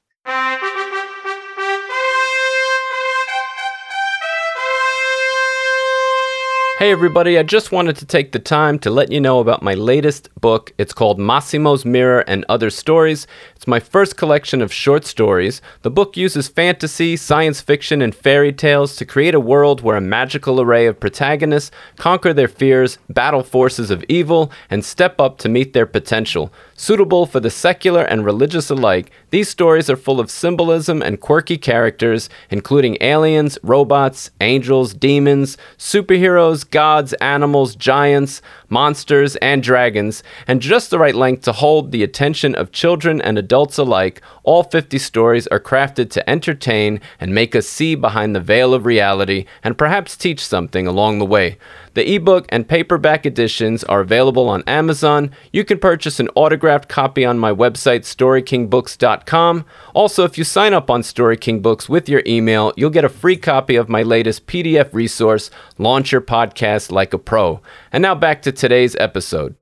Hey, 6.82 6.92
everybody, 6.92 7.38
I 7.38 7.44
just 7.44 7.72
wanted 7.72 7.98
to 7.98 8.08
take 8.08 8.32
the 8.32 8.40
time 8.40 8.80
to 8.80 8.90
let 8.90 9.12
you 9.12 9.22
know 9.22 9.40
about 9.40 9.62
my 9.62 9.76
latest 9.76 10.30
book. 10.42 10.74
It's 10.80 10.96
called 10.96 11.20
Massimo's 11.20 11.86
Mirror 11.86 12.22
and 12.22 12.44
Other 12.50 12.72
Stories. 12.72 13.28
It's 13.56 13.68
my 13.68 13.80
first 13.80 14.18
collection 14.18 14.64
of 14.64 14.74
short 14.74 15.06
stories. 15.06 15.62
The 15.84 15.92
book 15.92 16.18
uses 16.18 16.48
fantasy, 16.48 17.18
science 17.18 17.62
fiction, 17.62 18.02
and 18.02 18.16
fairy 18.16 18.52
tales 18.52 18.96
to 18.96 19.06
create 19.06 19.36
a 19.36 19.40
world 19.40 19.82
where 19.82 19.96
a 19.96 20.02
magical 20.02 20.60
array 20.60 20.88
of 20.88 21.00
protagonists 21.00 21.70
conquer 21.98 22.34
their 22.34 22.48
fears, 22.48 22.98
battle 23.10 23.44
forces 23.44 23.92
of 23.92 24.04
evil, 24.10 24.52
and 24.72 24.84
step 24.84 25.22
up 25.22 25.38
to 25.38 25.50
meet 25.50 25.74
their 25.74 25.86
potential. 25.86 26.52
Suitable 26.76 27.28
for 27.28 27.40
the 27.40 27.52
secular 27.52 28.02
and 28.02 28.26
religious 28.26 28.72
alike, 28.72 29.12
these 29.30 29.48
stories 29.48 29.88
are 29.88 29.96
full 29.96 30.20
of 30.20 30.32
symbolism 30.32 31.04
and 31.04 31.22
quirky 31.22 31.60
characters, 31.60 32.28
including 32.50 32.98
aliens, 33.02 33.60
robots, 33.62 34.32
angels, 34.42 34.96
demons, 34.96 35.58
superheroes, 35.78 36.68
gods, 36.72 37.14
animals, 37.14 37.76
giants, 37.76 38.42
monsters, 38.72 39.36
and 39.38 39.62
dragons, 39.62 40.24
and 40.48 40.62
just 40.62 40.90
the 40.90 40.98
right 40.98 41.14
length 41.14 41.44
to 41.44 41.52
hold 41.52 41.92
the 41.92 42.04
attention 42.04 42.56
of 42.56 42.72
children 42.72 43.22
and 43.22 43.38
adults 43.38 43.78
alike. 43.78 44.22
All 44.44 44.64
50 44.64 44.98
stories 44.98 45.48
are 45.48 45.60
crafted 45.60 46.10
to 46.12 46.30
entertain 46.30 47.00
and 47.20 47.36
make 47.36 47.56
us 47.56 47.68
see 47.68 47.94
behind 47.96 48.36
the 48.36 48.40
veil 48.40 48.74
of 48.74 48.86
reality 48.86 49.46
and 49.64 49.78
perhaps 49.78 50.18
teach 50.18 50.44
something 50.44 50.88
along 50.88 51.20
the 51.20 51.26
way. 51.26 51.58
The 51.94 52.16
ebook 52.16 52.46
and 52.50 52.68
paperback 52.68 53.26
editions 53.26 53.84
are 53.84 54.00
available 54.00 54.48
on 54.48 54.64
Amazon. 54.66 55.32
You 55.52 55.66
can 55.66 55.78
purchase 55.78 56.22
an 56.22 56.30
autographed 56.36 56.88
copy 56.88 57.26
on 57.26 57.38
my 57.38 57.52
website, 57.52 58.02
storykingbooks.com. 58.02 59.66
Also, 59.94 60.24
if 60.24 60.38
you 60.38 60.46
sign 60.46 60.74
up 60.74 60.90
on 60.90 61.04
Story 61.04 61.36
King 61.36 61.60
Books 61.60 61.90
with 61.90 62.08
your 62.08 62.24
email, 62.26 62.72
you'll 62.78 62.92
get 62.92 63.04
a 63.04 63.10
free 63.10 63.36
copy 63.36 63.76
of 63.76 63.90
my 63.90 64.04
latest 64.04 64.48
PDF 64.48 64.94
resource, 64.94 65.52
Launch 65.78 66.14
Your 66.14 66.22
Podcast 66.22 66.92
Like 66.92 67.14
a 67.14 67.18
Pro. 67.18 67.60
And 67.92 68.02
now 68.02 68.16
back 68.16 68.42
to 68.44 68.54
today's 68.62 68.96
episode. 69.00 69.56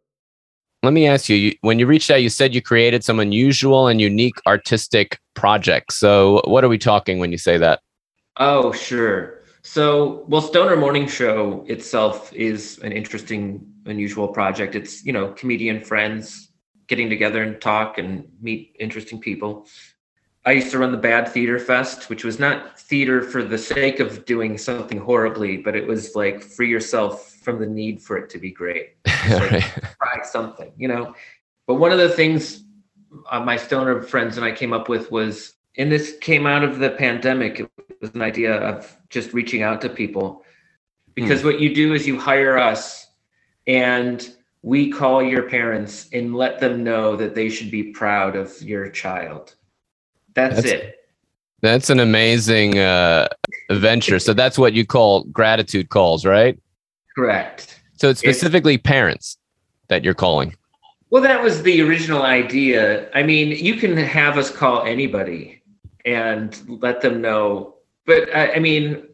Let 0.84 0.92
me 0.92 1.08
ask 1.08 1.30
you, 1.30 1.38
you 1.38 1.54
when 1.62 1.80
you 1.80 1.88
reached 1.88 2.12
out, 2.12 2.22
you 2.22 2.30
said 2.30 2.54
you 2.54 2.62
created 2.62 3.02
some 3.02 3.20
unusual 3.20 3.88
and 3.88 4.02
unique 4.02 4.36
artistic 4.46 5.20
projects. 5.36 5.96
So, 5.96 6.42
what 6.44 6.66
are 6.66 6.70
we 6.70 6.78
talking 6.78 7.18
when 7.18 7.32
you 7.32 7.38
say 7.38 7.58
that? 7.58 7.80
Oh, 8.38 8.74
sure. 8.74 9.40
So, 9.62 10.26
well, 10.28 10.42
Stoner 10.42 10.76
Morning 10.76 11.08
Show 11.08 11.66
itself 11.68 12.34
is 12.34 12.78
an 12.80 12.92
interesting, 12.92 13.66
unusual 13.86 14.28
project. 14.28 14.76
It's, 14.76 15.06
you 15.06 15.14
know, 15.14 15.32
comedian 15.32 15.82
friends 15.82 16.52
getting 16.88 17.10
together 17.10 17.42
and 17.42 17.62
talk 17.62 17.98
and 17.98 18.28
meet 18.42 18.76
interesting 18.80 19.20
people. 19.20 19.66
I 20.46 20.54
used 20.54 20.72
to 20.72 20.80
run 20.80 20.92
the 20.92 20.98
Bad 20.98 21.28
Theater 21.30 21.60
Fest, 21.60 22.10
which 22.10 22.24
was 22.26 22.40
not 22.40 22.80
theater 22.80 23.22
for 23.22 23.44
the 23.44 23.58
sake 23.58 24.00
of 24.00 24.26
doing 24.26 24.58
something 24.58 24.98
horribly, 24.98 25.58
but 25.58 25.76
it 25.76 25.88
was 25.88 26.16
like 26.16 26.42
free 26.42 26.70
yourself 26.70 27.38
from 27.50 27.60
the 27.60 27.66
need 27.66 28.02
for 28.02 28.18
it 28.18 28.30
to 28.30 28.38
be 28.38 28.52
great. 28.52 28.96
Right. 29.30 29.62
Try 29.62 30.24
something, 30.24 30.72
you 30.78 30.88
know. 30.88 31.14
But 31.68 31.76
one 31.76 31.92
of 31.92 31.98
the 31.98 32.10
things 32.10 32.64
uh, 33.30 33.40
my 33.40 33.58
stoner 33.58 34.02
friends 34.02 34.38
and 34.38 34.46
I 34.46 34.52
came 34.52 34.72
up 34.72 34.88
with 34.88 35.12
was, 35.12 35.54
and 35.78 35.92
this 35.92 36.18
came 36.22 36.48
out 36.48 36.64
of 36.64 36.80
the 36.80 36.92
pandemic. 36.92 37.60
It 37.60 37.70
was 38.02 38.12
an 38.12 38.22
idea 38.22 38.56
of 38.56 38.96
just 39.10 39.34
reaching 39.34 39.62
out 39.62 39.82
to 39.82 39.90
people, 39.90 40.46
because 41.16 41.44
what 41.44 41.60
you 41.60 41.76
do 41.76 41.94
is 41.94 42.08
you 42.08 42.18
hire 42.18 42.58
us, 42.58 43.08
and 43.68 44.28
we 44.62 44.90
call 44.90 45.22
your 45.22 45.50
parents 45.50 46.08
and 46.14 46.34
let 46.36 46.60
them 46.60 46.84
know 46.84 47.16
that 47.18 47.36
they 47.36 47.50
should 47.50 47.72
be 47.72 47.92
proud 47.92 48.36
of 48.36 48.62
your 48.62 48.90
child. 48.90 49.56
That's, 50.34 50.56
That's- 50.56 50.72
it. 50.72 50.96
That's 51.62 51.90
an 51.90 52.00
amazing 52.00 52.80
uh, 52.80 53.28
adventure. 53.70 54.18
So 54.20 54.34
that's 54.34 54.58
what 54.58 54.72
you 54.72 54.86
call 54.86 55.26
gratitude 55.26 55.90
calls, 55.90 56.26
right? 56.26 56.58
Correct. 57.20 57.82
So 57.98 58.10
it's 58.10 58.22
specifically 58.22 58.78
parents 58.78 59.38
that 59.90 60.06
you're 60.06 60.14
calling. 60.14 60.56
Well, 61.10 61.22
that 61.24 61.44
was 61.44 61.64
the 61.64 61.82
original 61.82 62.22
idea. 62.22 63.10
I 63.14 63.24
mean, 63.24 63.50
you 63.50 63.76
can 63.76 63.98
have 63.98 64.38
us 64.38 64.50
call 64.50 64.84
anybody 64.84 65.62
and 66.06 66.58
let 66.82 67.02
them 67.02 67.20
know. 67.20 67.76
But 68.06 68.34
I, 68.34 68.54
I 68.54 68.60
mean, 68.60 69.06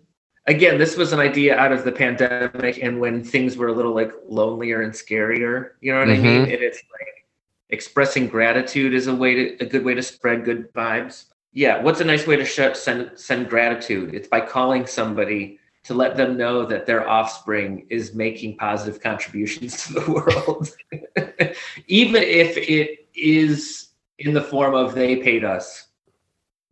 again, 0.46 0.78
this 0.78 0.98
was 0.98 1.14
an 1.14 1.20
idea 1.20 1.58
out 1.58 1.72
of 1.72 1.84
the 1.84 1.92
pandemic 1.92 2.78
and 2.84 3.00
when 3.00 3.24
things 3.24 3.58
were 3.58 3.70
a 3.70 3.74
little 3.74 3.96
like 3.96 4.12
lonelier 4.30 4.84
and 4.84 4.94
scarier. 4.94 5.72
You 5.82 5.94
know 5.94 6.00
what 6.00 6.10
I 6.10 6.18
mean? 6.18 6.24
Mm-hmm. 6.24 6.52
And 6.52 6.62
it's 6.62 6.84
like 6.92 7.26
expressing 7.70 8.28
gratitude 8.28 8.94
is 8.94 9.08
a 9.08 9.16
way 9.16 9.34
to 9.34 9.64
a 9.64 9.66
good 9.66 9.84
way 9.84 9.96
to 9.96 10.04
spread 10.04 10.46
good 10.46 10.72
vibes. 10.74 11.26
Yeah, 11.54 11.82
what's 11.82 12.02
a 12.02 12.06
nice 12.06 12.28
way 12.28 12.36
to 12.36 12.46
sh- 12.46 12.78
send 12.78 13.18
send 13.18 13.50
gratitude? 13.50 14.14
It's 14.14 14.28
by 14.28 14.42
calling 14.42 14.86
somebody 14.86 15.60
to 15.86 15.94
let 15.94 16.18
them 16.18 16.36
know 16.36 16.66
that 16.66 16.86
their 16.86 17.08
offspring 17.08 17.86
is 17.90 18.16
making 18.16 18.58
positive 18.58 19.02
contributions 19.02 19.86
to 19.86 19.94
the 19.94 20.12
world. 20.12 20.76
Even 21.88 22.24
if 22.24 22.58
it 22.58 23.08
is 23.16 23.90
in 24.20 24.34
the 24.34 24.42
form 24.42 24.74
of 24.74 24.96
they 24.96 25.18
paid 25.18 25.44
us 25.44 25.88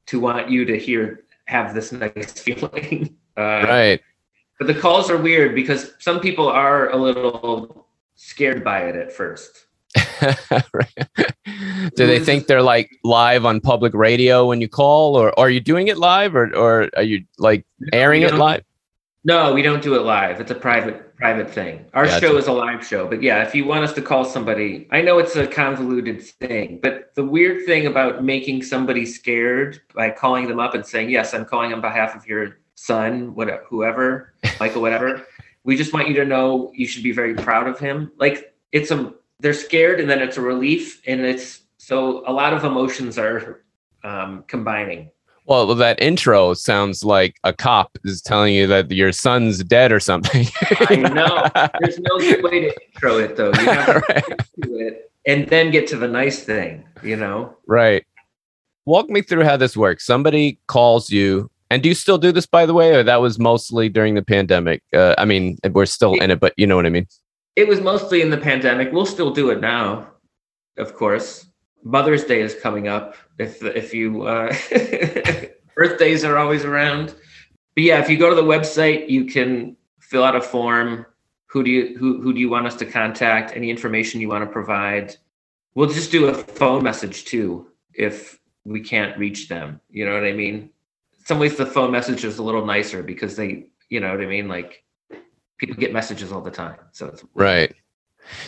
to 0.08 0.20
want 0.20 0.50
you 0.50 0.66
to 0.66 0.78
hear 0.78 1.26
have 1.46 1.74
this 1.74 1.92
nice 1.92 2.34
feeling. 2.40 3.16
Uh, 3.38 3.42
Right. 3.68 4.02
But 4.60 4.68
the 4.68 4.76
calls 4.76 5.10
are 5.10 5.18
weird 5.18 5.56
because 5.56 5.94
some 6.00 6.20
people 6.20 6.48
are 6.48 6.90
a 6.92 6.96
little 6.96 7.88
scared 8.16 8.64
by 8.64 8.82
it 8.82 8.96
at 8.96 9.12
first. 9.12 9.66
Right. 10.72 11.08
Do 11.96 12.08
they 12.08 12.20
think 12.20 12.48
they're 12.48 12.62
like 12.62 12.92
live 13.04 13.46
on 13.46 13.60
public 13.60 13.94
radio 13.94 14.48
when 14.48 14.62
you 14.62 14.70
call, 14.70 15.16
or, 15.16 15.32
or 15.38 15.48
are 15.48 15.50
you 15.50 15.60
doing 15.60 15.88
it 15.88 15.98
live, 15.98 16.36
or 16.36 16.56
or 16.56 16.90
are 16.96 17.04
you 17.04 17.26
like 17.40 17.66
airing 17.92 18.22
we 18.22 18.28
it 18.28 18.36
live? 18.36 18.64
No, 19.26 19.54
we 19.54 19.62
don't 19.62 19.82
do 19.82 19.96
it 19.96 20.02
live. 20.02 20.42
It's 20.42 20.52
a 20.52 20.56
private 20.56 21.16
private 21.16 21.50
thing. 21.50 21.86
Our 21.94 22.06
Gotcha. 22.06 22.20
show 22.20 22.38
is 22.38 22.48
a 22.48 22.52
live 22.52 22.86
show, 22.86 23.08
but 23.08 23.24
yeah, 23.24 23.42
if 23.44 23.56
you 23.56 23.64
want 23.64 23.86
us 23.86 23.94
to 23.94 24.02
call 24.02 24.26
somebody, 24.26 24.88
I 24.92 25.02
know 25.02 25.18
it's 25.18 25.38
a 25.38 25.48
convoluted 25.48 26.22
thing, 26.22 26.80
but 26.84 27.16
the 27.16 27.24
weird 27.24 27.66
thing 27.66 27.86
about 27.88 28.24
making 28.24 28.64
somebody 28.64 29.06
scared 29.06 29.82
by 29.96 30.10
calling 30.10 30.48
them 30.48 30.60
up 30.60 30.74
and 30.74 30.86
saying, 30.86 31.10
"Yes, 31.10 31.34
I'm 31.34 31.46
calling 31.46 31.72
on 31.72 31.80
behalf 31.80 32.16
of 32.16 32.28
your 32.28 32.58
son, 32.76 33.34
whatever, 33.34 33.64
whoever, 33.70 34.34
Michael, 34.60 34.82
whatever," 34.82 35.26
we 35.64 35.78
just 35.78 35.94
want 35.94 36.10
you 36.10 36.16
to 36.16 36.26
know 36.26 36.72
you 36.76 36.86
should 36.86 37.04
be 37.04 37.14
very 37.14 37.34
proud 37.34 37.68
of 37.68 37.80
him. 37.80 38.12
Like 38.18 38.54
it's 38.74 38.92
a 38.92 39.14
they're 39.40 39.54
scared 39.54 40.02
and 40.02 40.10
then 40.10 40.22
it's 40.22 40.38
a 40.38 40.42
relief 40.42 41.02
and 41.08 41.22
it's 41.22 41.62
so 41.78 42.24
a 42.28 42.34
lot 42.34 42.54
of 42.54 42.66
emotions 42.66 43.18
are 43.18 43.64
um, 44.04 44.44
combining. 44.48 45.12
Well, 45.46 45.76
that 45.76 46.02
intro 46.02 46.54
sounds 46.54 47.04
like 47.04 47.36
a 47.44 47.52
cop 47.52 47.98
is 48.06 48.22
telling 48.22 48.54
you 48.54 48.66
that 48.68 48.90
your 48.92 49.12
son's 49.12 49.64
dead 49.64 49.92
or 49.92 50.00
something. 50.00 50.48
I 50.90 50.96
know. 51.14 51.50
There's 51.82 52.00
no 52.00 52.20
good 52.20 52.44
way 52.44 52.62
to 52.62 52.86
intro 52.86 53.18
it 53.18 53.36
though. 53.36 53.52
You 53.52 53.54
have 53.66 53.86
to 53.86 54.14
right. 54.14 54.40
to 54.64 54.78
it 54.78 55.14
and 55.26 55.48
then 55.48 55.72
get 55.72 55.88
to 55.88 55.98
the 55.98 56.08
nice 56.08 56.44
thing, 56.44 56.86
you 57.02 57.16
know? 57.16 57.56
Right. 57.68 58.06
Walk 58.86 59.10
me 59.10 59.22
through 59.22 59.44
how 59.44 59.58
this 59.58 59.78
works. 59.78 60.06
Somebody 60.06 60.60
calls 60.68 61.10
you, 61.10 61.50
and 61.70 61.82
do 61.82 61.90
you 61.90 61.96
still 61.96 62.18
do 62.18 62.32
this, 62.32 62.46
by 62.46 62.66
the 62.66 62.74
way, 62.74 62.94
or 62.94 63.04
that 63.04 63.22
was 63.22 63.40
mostly 63.40 63.88
during 63.88 64.16
the 64.16 64.22
pandemic? 64.22 64.84
Uh, 64.94 65.16
I 65.18 65.26
mean, 65.26 65.58
we're 65.72 65.86
still 65.86 66.16
in 66.16 66.32
it, 66.32 66.40
but 66.40 66.54
you 66.58 66.68
know 66.68 66.76
what 66.76 66.86
I 66.86 66.90
mean? 66.90 67.08
It 67.56 67.68
was 67.68 67.80
mostly 67.80 68.22
in 68.22 68.30
the 68.30 68.38
pandemic. 68.38 68.92
We'll 68.92 69.06
still 69.06 69.32
do 69.32 69.50
it 69.52 69.62
now, 69.62 70.10
of 70.78 70.96
course. 70.96 71.46
Mother's 71.84 72.24
Day 72.24 72.42
is 72.42 72.56
coming 72.56 72.88
up. 72.88 73.16
If 73.38 73.64
if 73.64 73.94
you 73.94 74.24
uh, 74.24 74.56
birthdays 75.76 76.24
are 76.24 76.38
always 76.38 76.66
around, 76.66 77.16
but 77.76 77.84
yeah, 77.84 78.00
if 78.00 78.10
you 78.10 78.18
go 78.18 78.30
to 78.30 78.36
the 78.36 78.44
website, 78.44 79.10
you 79.10 79.26
can 79.26 79.76
fill 80.00 80.24
out 80.24 80.36
a 80.36 80.42
form. 80.42 81.06
Who 81.48 81.64
do 81.64 81.70
you 81.72 81.98
who 81.98 82.22
who 82.22 82.34
do 82.34 82.40
you 82.40 82.50
want 82.50 82.68
us 82.68 82.76
to 82.78 82.86
contact? 82.86 83.56
Any 83.56 83.70
information 83.70 84.22
you 84.22 84.30
want 84.30 84.44
to 84.44 84.50
provide? 84.50 85.16
We'll 85.76 85.90
just 85.90 86.12
do 86.12 86.28
a 86.28 86.34
phone 86.34 86.84
message 86.84 87.26
too 87.26 87.68
if 87.94 88.40
we 88.64 88.80
can't 88.82 89.18
reach 89.18 89.50
them. 89.50 89.80
You 89.90 90.06
know 90.06 90.14
what 90.14 90.24
I 90.24 90.34
mean? 90.34 90.56
In 91.18 91.26
some 91.26 91.40
ways, 91.40 91.56
the 91.56 91.66
phone 91.66 91.92
message 91.92 92.24
is 92.24 92.38
a 92.38 92.44
little 92.44 92.66
nicer 92.66 93.04
because 93.04 93.36
they, 93.36 93.68
you 93.90 94.00
know 94.00 94.12
what 94.12 94.22
I 94.22 94.26
mean, 94.26 94.48
like 94.48 94.84
people 95.58 95.76
get 95.76 95.94
messages 95.94 96.32
all 96.32 96.42
the 96.42 96.52
time. 96.52 96.78
So 96.92 97.08
it's 97.08 97.24
right. 97.34 97.74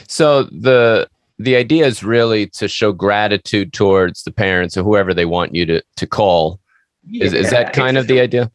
So 0.07 0.43
the 0.43 1.09
the 1.37 1.55
idea 1.55 1.85
is 1.85 2.03
really 2.03 2.47
to 2.47 2.67
show 2.67 2.91
gratitude 2.91 3.73
towards 3.73 4.23
the 4.23 4.31
parents 4.31 4.77
or 4.77 4.83
whoever 4.83 5.13
they 5.13 5.25
want 5.25 5.53
you 5.53 5.65
to 5.65 5.81
to 5.97 6.07
call. 6.07 6.59
Yeah, 7.07 7.25
is 7.25 7.33
is 7.33 7.49
that 7.51 7.73
kind 7.73 7.97
of 7.97 8.07
the 8.07 8.19
idea? 8.19 8.51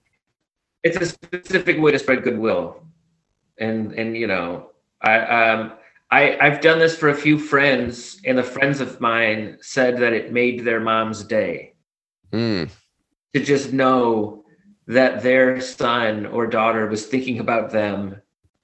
It's 0.82 0.96
a 0.96 1.06
specific 1.06 1.78
way 1.78 1.92
to 1.92 1.98
spread 1.98 2.22
goodwill, 2.22 2.82
and 3.58 3.92
and 3.92 4.16
you 4.16 4.26
know 4.26 4.70
I 5.02 5.18
um 5.20 5.72
I 6.10 6.38
I've 6.40 6.60
done 6.60 6.78
this 6.78 6.96
for 6.96 7.10
a 7.10 7.14
few 7.14 7.38
friends, 7.38 8.20
and 8.24 8.38
the 8.38 8.42
friends 8.42 8.80
of 8.80 9.00
mine 9.00 9.58
said 9.60 9.98
that 9.98 10.12
it 10.12 10.32
made 10.32 10.64
their 10.64 10.80
mom's 10.80 11.22
day. 11.22 11.74
Mm. 12.32 12.70
To 13.34 13.44
just 13.44 13.72
know 13.72 14.44
that 14.86 15.22
their 15.22 15.60
son 15.60 16.26
or 16.26 16.46
daughter 16.46 16.86
was 16.86 17.06
thinking 17.06 17.38
about 17.38 17.70
them 17.70 18.20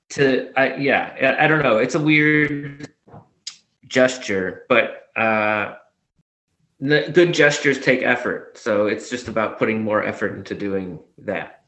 to 0.09 0.51
I, 0.57 0.77
yeah 0.77 1.15
I, 1.21 1.45
I, 1.45 1.49
don't 1.49 1.63
know 1.63 1.79
it's 1.79 1.95
a 1.95 2.01
weird 2.01 2.86
gesture 3.87 4.64
but 4.68 5.09
uh 5.16 5.75
good 6.81 7.33
gestures 7.33 7.81
take 7.81 8.03
effort. 8.03 8.59
So 8.59 8.87
it's 8.87 9.09
just 9.09 9.29
about 9.29 9.59
putting 9.59 9.83
more 9.83 10.05
effort 10.05 10.37
into 10.37 10.55
doing 10.55 10.99
that. 11.18 11.64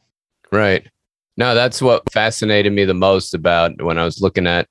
Right. 0.52 0.86
No 1.36 1.54
that's 1.54 1.80
what 1.80 2.10
fascinated 2.12 2.72
me 2.72 2.84
the 2.84 2.94
most 2.94 3.32
about 3.32 3.80
when 3.82 3.98
i 3.98 4.04
was 4.04 4.20
looking 4.20 4.46
at 4.46 4.68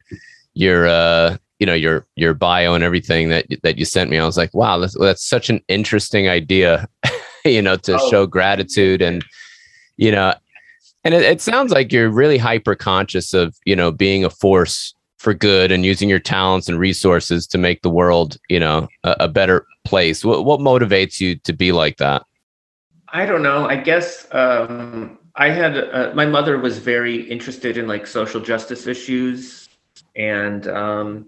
your 0.54 0.88
uh 0.88 1.38
you 1.60 1.66
know 1.66 1.74
your 1.74 2.06
your 2.16 2.34
bio 2.34 2.76
and 2.76 2.84
everything 2.84 3.30
that 3.30 3.46
that 3.64 3.78
you 3.78 3.86
sent 3.86 4.10
me. 4.10 4.18
I 4.18 4.26
was 4.26 4.38
like 4.38 4.54
wow 4.54 4.78
that's, 4.78 4.98
that's 4.98 5.28
such 5.28 5.50
an 5.50 5.62
interesting 5.68 6.28
idea 6.28 6.88
you 7.46 7.62
know 7.62 7.78
to 7.78 7.98
oh. 8.00 8.10
show 8.10 8.28
gratitude 8.28 9.02
and 9.02 9.26
you 9.96 10.12
know 10.12 10.34
and 11.08 11.14
it, 11.14 11.24
it 11.24 11.42
sounds 11.42 11.72
like 11.72 11.94
you're 11.94 12.10
really 12.10 12.38
hyper 12.38 12.76
conscious 12.76 13.34
of, 13.34 13.56
you 13.66 13.78
know, 13.78 13.92
being 13.94 14.26
a 14.26 14.30
force 14.30 14.94
for 15.28 15.34
good 15.34 15.74
and 15.74 15.84
using 15.84 16.08
your 16.08 16.22
talents 16.22 16.70
and 16.70 16.80
resources 16.80 17.46
to 17.48 17.58
make 17.58 17.82
the 17.82 17.90
world, 17.90 18.38
you 18.48 18.62
know, 18.62 18.88
a, 19.04 19.16
a 19.20 19.28
better 19.28 19.68
place. 19.84 20.24
What, 20.24 20.46
what 20.46 20.62
motivates 20.62 21.20
you 21.20 21.36
to 21.40 21.52
be 21.52 21.74
like 21.74 21.98
that? 21.98 22.24
I 23.10 23.26
don't 23.26 23.44
know. 23.44 23.68
I 23.68 23.76
guess 23.76 24.26
um, 24.32 25.20
I 25.36 25.50
had 25.50 25.78
uh, 25.78 26.14
my 26.16 26.26
mother 26.26 26.58
was 26.58 26.78
very 26.78 27.30
interested 27.30 27.76
in 27.76 27.90
like 27.90 28.08
social 28.08 28.40
justice 28.40 28.88
issues, 28.88 29.68
and 30.16 30.66
um, 30.70 31.26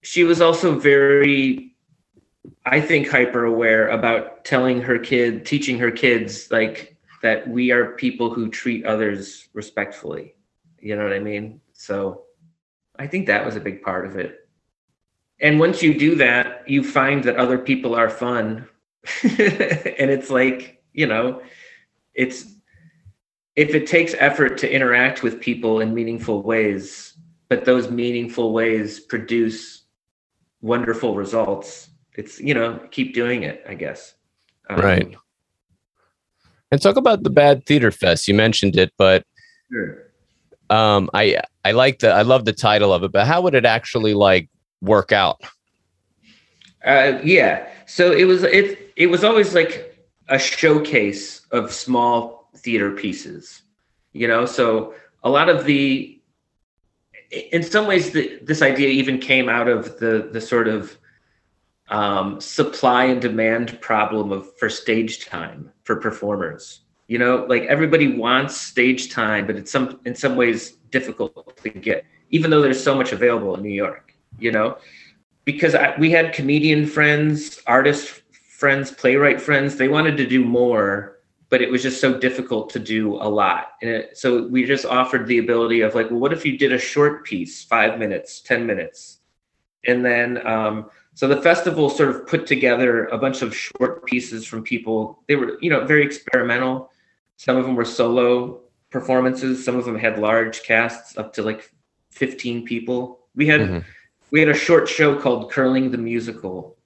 she 0.00 0.24
was 0.24 0.40
also 0.40 0.78
very, 0.78 1.74
I 2.64 2.80
think, 2.80 3.10
hyper 3.10 3.44
aware 3.44 3.88
about 3.88 4.46
telling 4.46 4.80
her 4.80 4.98
kid, 4.98 5.44
teaching 5.44 5.78
her 5.78 5.90
kids 5.90 6.50
like 6.50 6.96
that 7.20 7.46
we 7.46 7.70
are 7.70 7.96
people 7.96 8.32
who 8.32 8.48
treat 8.48 8.86
others 8.86 9.46
respectfully. 9.52 10.36
You 10.80 10.96
know 10.96 11.02
what 11.02 11.12
I 11.12 11.18
mean? 11.18 11.60
So 11.74 12.24
I 12.98 13.06
think 13.06 13.26
that 13.26 13.44
was 13.44 13.56
a 13.56 13.60
big 13.60 13.82
part 13.82 14.06
of 14.06 14.16
it. 14.16 14.48
And 15.40 15.58
once 15.58 15.82
you 15.82 15.98
do 15.98 16.14
that, 16.16 16.68
you 16.68 16.84
find 16.84 17.24
that 17.24 17.36
other 17.36 17.58
people 17.58 17.94
are 17.94 18.08
fun. 18.08 18.68
and 19.22 20.10
it's 20.10 20.30
like, 20.30 20.82
you 20.92 21.06
know, 21.06 21.42
it's 22.14 22.46
if 23.56 23.74
it 23.74 23.86
takes 23.86 24.14
effort 24.18 24.58
to 24.58 24.72
interact 24.72 25.22
with 25.22 25.40
people 25.40 25.80
in 25.80 25.94
meaningful 25.94 26.42
ways, 26.42 27.14
but 27.48 27.64
those 27.64 27.90
meaningful 27.90 28.52
ways 28.52 29.00
produce 29.00 29.84
wonderful 30.60 31.14
results, 31.14 31.90
it's, 32.14 32.40
you 32.40 32.54
know, 32.54 32.80
keep 32.90 33.14
doing 33.14 33.42
it, 33.42 33.64
I 33.68 33.74
guess. 33.74 34.14
Um, 34.70 34.80
right. 34.80 35.14
And 36.70 36.82
talk 36.82 36.96
about 36.96 37.22
the 37.22 37.30
Bad 37.30 37.66
Theater 37.66 37.90
Fest. 37.90 38.26
You 38.26 38.34
mentioned 38.34 38.76
it, 38.76 38.92
but 38.98 39.24
sure. 39.70 40.03
Um, 40.70 41.10
I 41.14 41.40
I 41.64 41.72
like 41.72 42.00
the 42.00 42.10
I 42.10 42.22
love 42.22 42.44
the 42.44 42.52
title 42.52 42.92
of 42.92 43.02
it. 43.02 43.12
But 43.12 43.26
how 43.26 43.42
would 43.42 43.54
it 43.54 43.64
actually 43.64 44.14
like 44.14 44.48
work 44.80 45.12
out? 45.12 45.40
Uh, 46.84 47.18
yeah. 47.22 47.68
So 47.86 48.12
it 48.12 48.24
was 48.24 48.42
it 48.42 48.92
it 48.96 49.06
was 49.06 49.24
always 49.24 49.54
like 49.54 49.96
a 50.28 50.38
showcase 50.38 51.40
of 51.50 51.72
small 51.72 52.50
theater 52.56 52.90
pieces. 52.90 53.62
You 54.12 54.28
know, 54.28 54.46
so 54.46 54.94
a 55.22 55.30
lot 55.30 55.48
of 55.48 55.64
the 55.64 56.20
in 57.30 57.62
some 57.62 57.86
ways 57.86 58.12
the, 58.12 58.38
this 58.42 58.62
idea 58.62 58.88
even 58.88 59.18
came 59.18 59.48
out 59.48 59.68
of 59.68 59.98
the 59.98 60.28
the 60.32 60.40
sort 60.40 60.68
of 60.68 60.96
um, 61.88 62.40
supply 62.40 63.04
and 63.04 63.20
demand 63.20 63.78
problem 63.80 64.32
of 64.32 64.56
for 64.58 64.70
stage 64.70 65.26
time 65.26 65.70
for 65.82 65.96
performers. 65.96 66.80
You 67.14 67.20
know, 67.20 67.46
like 67.48 67.62
everybody 67.66 68.08
wants 68.16 68.56
stage 68.56 69.08
time, 69.08 69.46
but 69.46 69.54
it's 69.54 69.70
some 69.70 70.00
in 70.04 70.16
some 70.16 70.34
ways 70.34 70.72
difficult 70.90 71.56
to 71.62 71.70
get, 71.70 72.04
even 72.30 72.50
though 72.50 72.60
there's 72.60 72.82
so 72.82 72.92
much 72.92 73.12
available 73.12 73.54
in 73.54 73.62
New 73.62 73.76
York. 73.84 74.16
You 74.40 74.50
know, 74.50 74.78
because 75.44 75.76
I, 75.76 75.94
we 75.96 76.10
had 76.10 76.32
comedian 76.32 76.88
friends, 76.88 77.60
artist 77.68 78.22
friends, 78.58 78.90
playwright 78.90 79.40
friends. 79.40 79.76
They 79.76 79.86
wanted 79.86 80.16
to 80.16 80.26
do 80.26 80.44
more, 80.44 81.20
but 81.50 81.62
it 81.62 81.70
was 81.70 81.84
just 81.84 82.00
so 82.00 82.18
difficult 82.18 82.68
to 82.70 82.80
do 82.80 83.14
a 83.14 83.28
lot. 83.28 83.74
And 83.80 83.88
it, 83.92 84.18
so 84.18 84.48
we 84.48 84.64
just 84.64 84.84
offered 84.84 85.28
the 85.28 85.38
ability 85.38 85.82
of 85.82 85.94
like, 85.94 86.10
well, 86.10 86.18
what 86.18 86.32
if 86.32 86.44
you 86.44 86.58
did 86.58 86.72
a 86.72 86.78
short 86.80 87.24
piece, 87.24 87.62
five 87.62 87.96
minutes, 87.96 88.40
ten 88.40 88.66
minutes, 88.66 89.20
and 89.86 90.04
then 90.04 90.44
um, 90.44 90.90
so 91.14 91.28
the 91.28 91.40
festival 91.40 91.90
sort 91.90 92.08
of 92.08 92.26
put 92.26 92.44
together 92.44 93.04
a 93.06 93.18
bunch 93.18 93.40
of 93.42 93.54
short 93.54 94.04
pieces 94.04 94.44
from 94.44 94.64
people. 94.64 95.22
They 95.28 95.36
were, 95.36 95.58
you 95.60 95.70
know, 95.70 95.84
very 95.84 96.04
experimental. 96.04 96.90
Some 97.36 97.56
of 97.56 97.64
them 97.64 97.74
were 97.74 97.84
solo 97.84 98.60
performances. 98.90 99.64
Some 99.64 99.76
of 99.76 99.84
them 99.84 99.98
had 99.98 100.18
large 100.18 100.62
casts, 100.62 101.18
up 101.18 101.32
to 101.34 101.42
like 101.42 101.70
15 102.10 102.64
people. 102.64 103.20
We 103.34 103.46
had 103.46 103.60
mm-hmm. 103.60 103.78
we 104.30 104.40
had 104.40 104.48
a 104.48 104.54
short 104.54 104.88
show 104.88 105.18
called 105.18 105.50
Curling 105.50 105.90
the 105.90 105.98
Musical. 105.98 106.76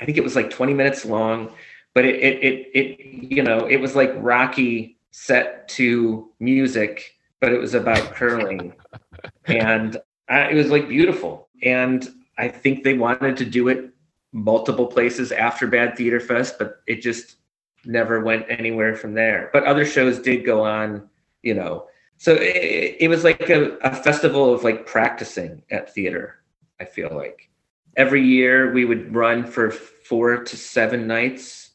I 0.00 0.04
think 0.04 0.18
it 0.18 0.24
was 0.24 0.36
like 0.36 0.50
20 0.50 0.74
minutes 0.74 1.04
long, 1.04 1.50
but 1.94 2.04
it 2.04 2.16
it 2.16 2.44
it, 2.44 2.70
it 2.74 3.32
you 3.32 3.42
know 3.42 3.66
it 3.66 3.78
was 3.78 3.96
like 3.96 4.12
Rocky 4.16 4.98
set 5.10 5.66
to 5.68 6.30
music, 6.40 7.14
but 7.40 7.52
it 7.52 7.58
was 7.58 7.74
about 7.74 8.14
curling, 8.14 8.74
and 9.46 9.96
I, 10.28 10.50
it 10.50 10.54
was 10.54 10.70
like 10.70 10.88
beautiful. 10.88 11.48
And 11.62 12.06
I 12.36 12.48
think 12.48 12.84
they 12.84 12.98
wanted 12.98 13.38
to 13.38 13.46
do 13.46 13.68
it 13.68 13.94
multiple 14.32 14.86
places 14.86 15.32
after 15.32 15.66
Bad 15.66 15.96
Theater 15.96 16.20
Fest, 16.20 16.56
but 16.58 16.82
it 16.86 17.00
just 17.00 17.36
never 17.86 18.20
went 18.20 18.46
anywhere 18.48 18.94
from 18.94 19.14
there. 19.14 19.50
But 19.52 19.64
other 19.64 19.84
shows 19.84 20.18
did 20.18 20.44
go 20.44 20.64
on, 20.64 21.08
you 21.42 21.54
know. 21.54 21.86
So 22.18 22.34
it, 22.34 22.96
it 23.00 23.08
was 23.08 23.24
like 23.24 23.48
a, 23.50 23.76
a 23.78 23.94
festival 23.94 24.52
of 24.52 24.64
like 24.64 24.86
practicing 24.86 25.62
at 25.70 25.92
theater, 25.92 26.36
I 26.80 26.84
feel 26.84 27.14
like. 27.14 27.50
Every 27.96 28.22
year 28.22 28.72
we 28.72 28.84
would 28.84 29.14
run 29.14 29.44
for 29.44 29.70
four 29.70 30.44
to 30.44 30.56
seven 30.56 31.06
nights. 31.06 31.70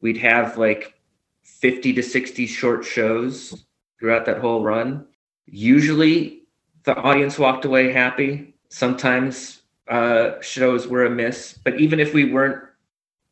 We'd 0.00 0.16
have 0.18 0.56
like 0.56 0.94
50 1.42 1.92
to 1.94 2.02
60 2.02 2.46
short 2.46 2.84
shows 2.84 3.64
throughout 3.98 4.24
that 4.26 4.38
whole 4.38 4.62
run. 4.62 5.06
Usually 5.46 6.44
the 6.84 6.96
audience 6.96 7.38
walked 7.38 7.64
away 7.64 7.92
happy. 7.92 8.54
Sometimes 8.70 9.62
uh, 9.88 10.40
shows 10.40 10.86
were 10.86 11.04
a 11.04 11.10
miss. 11.10 11.58
But 11.62 11.80
even 11.80 12.00
if 12.00 12.14
we 12.14 12.32
weren't 12.32 12.62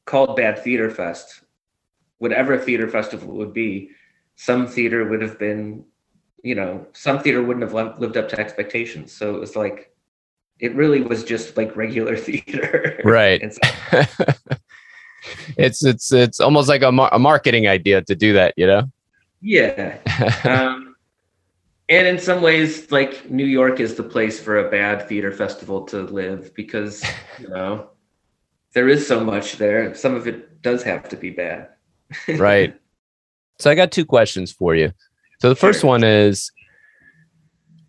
called 0.05 0.37
Bad 0.37 0.59
Theater 0.63 0.91
Fest, 0.91 1.43
whatever 2.19 2.55
a 2.55 2.59
theater 2.59 2.89
festival 2.89 3.35
would 3.37 3.53
be, 3.53 3.91
some 4.37 4.67
theater 4.67 5.09
would 5.09 5.23
have 5.23 5.39
been 5.39 5.85
you 6.43 6.55
know, 6.55 6.87
some 6.93 7.21
theater 7.21 7.43
wouldn't 7.43 7.71
have 7.71 7.99
lived 7.99 8.17
up 8.17 8.29
to 8.31 8.41
expectations. 8.41 9.13
So 9.13 9.35
it 9.35 9.41
was 9.41 9.57
like, 9.57 9.93
it 10.61 10.75
really 10.75 11.03
was 11.03 11.25
just 11.25 11.57
like 11.57 11.77
regular 11.77 12.17
theater. 12.27 13.01
Right. 13.05 13.53
so, 13.53 13.61
it's 15.57 15.85
it's 15.85 16.13
it's 16.13 16.41
almost 16.41 16.69
like 16.69 16.83
a, 16.83 16.93
mar- 16.93 17.11
a 17.13 17.19
marketing 17.19 17.69
idea 17.69 18.03
to 18.03 18.15
do 18.15 18.33
that, 18.35 18.55
you 18.57 18.67
know. 18.67 18.91
Yeah. 19.41 19.99
um, 20.45 20.97
and 21.89 22.07
in 22.07 22.19
some 22.19 22.43
ways, 22.43 22.91
like 22.91 23.31
New 23.31 23.47
York 23.47 23.81
is 23.81 23.95
the 23.95 24.03
place 24.03 24.41
for 24.41 24.59
a 24.59 24.71
bad 24.71 25.09
theater 25.09 25.33
festival 25.33 25.85
to 25.87 26.03
live 26.03 26.55
because 26.55 27.03
you 27.39 27.49
know 27.49 27.91
there 28.75 28.89
is 28.89 29.07
so 29.07 29.25
much 29.25 29.57
there. 29.57 29.95
Some 29.95 30.15
of 30.15 30.27
it 30.27 30.61
does 30.61 30.83
have 30.83 31.09
to 31.09 31.17
be 31.17 31.31
bad. 31.31 31.69
Right. 32.29 32.75
So 33.59 33.71
I 33.71 33.75
got 33.75 33.93
two 33.93 34.05
questions 34.05 34.53
for 34.53 34.75
you. 34.75 34.93
So 35.41 35.49
the 35.49 35.57
first 35.57 35.85
one 35.85 36.05
is 36.05 36.51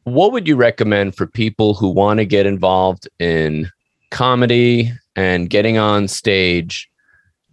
what 0.04 0.32
would 0.32 0.48
you 0.48 0.56
recommend 0.56 1.16
for 1.16 1.28
people 1.28 1.74
who 1.74 1.90
want 1.90 2.20
to 2.20 2.26
get 2.26 2.46
involved 2.46 3.08
in 3.20 3.70
comedy 4.12 4.92
and 5.16 5.50
getting 5.50 5.78
on 5.78 6.08
stage? 6.08 6.90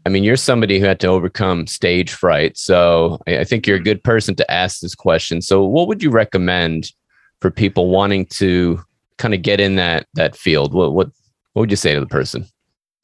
I 0.05 0.09
mean, 0.09 0.22
you're 0.22 0.37
somebody 0.37 0.79
who 0.79 0.87
had 0.87 1.00
to 1.00 1.09
overcome 1.09 1.66
stage 1.66 2.12
fright. 2.12 2.57
So 2.57 3.20
I 3.26 3.44
think 3.44 3.66
you're 3.66 3.76
a 3.76 3.79
mm-hmm. 3.79 3.85
good 3.85 4.05
person 4.05 4.35
to 4.37 4.50
ask 4.50 4.81
this 4.81 4.94
question. 4.94 5.42
So 5.42 5.64
what 5.64 5.88
would 5.88 6.02
you 6.02 6.11
recommend 6.11 6.92
for 7.40 7.50
people 7.50 7.88
wanting 7.88 8.26
to 8.26 8.81
kind 9.18 9.35
of 9.35 9.42
get 9.42 9.61
in 9.61 9.76
that 9.76 10.07
that 10.14 10.37
field? 10.37 10.72
What 10.72 10.92
what 10.92 11.09
what 11.52 11.61
would 11.61 11.70
you 11.70 11.76
say 11.76 11.94
to 11.94 12.00
the 12.00 12.07
person? 12.07 12.46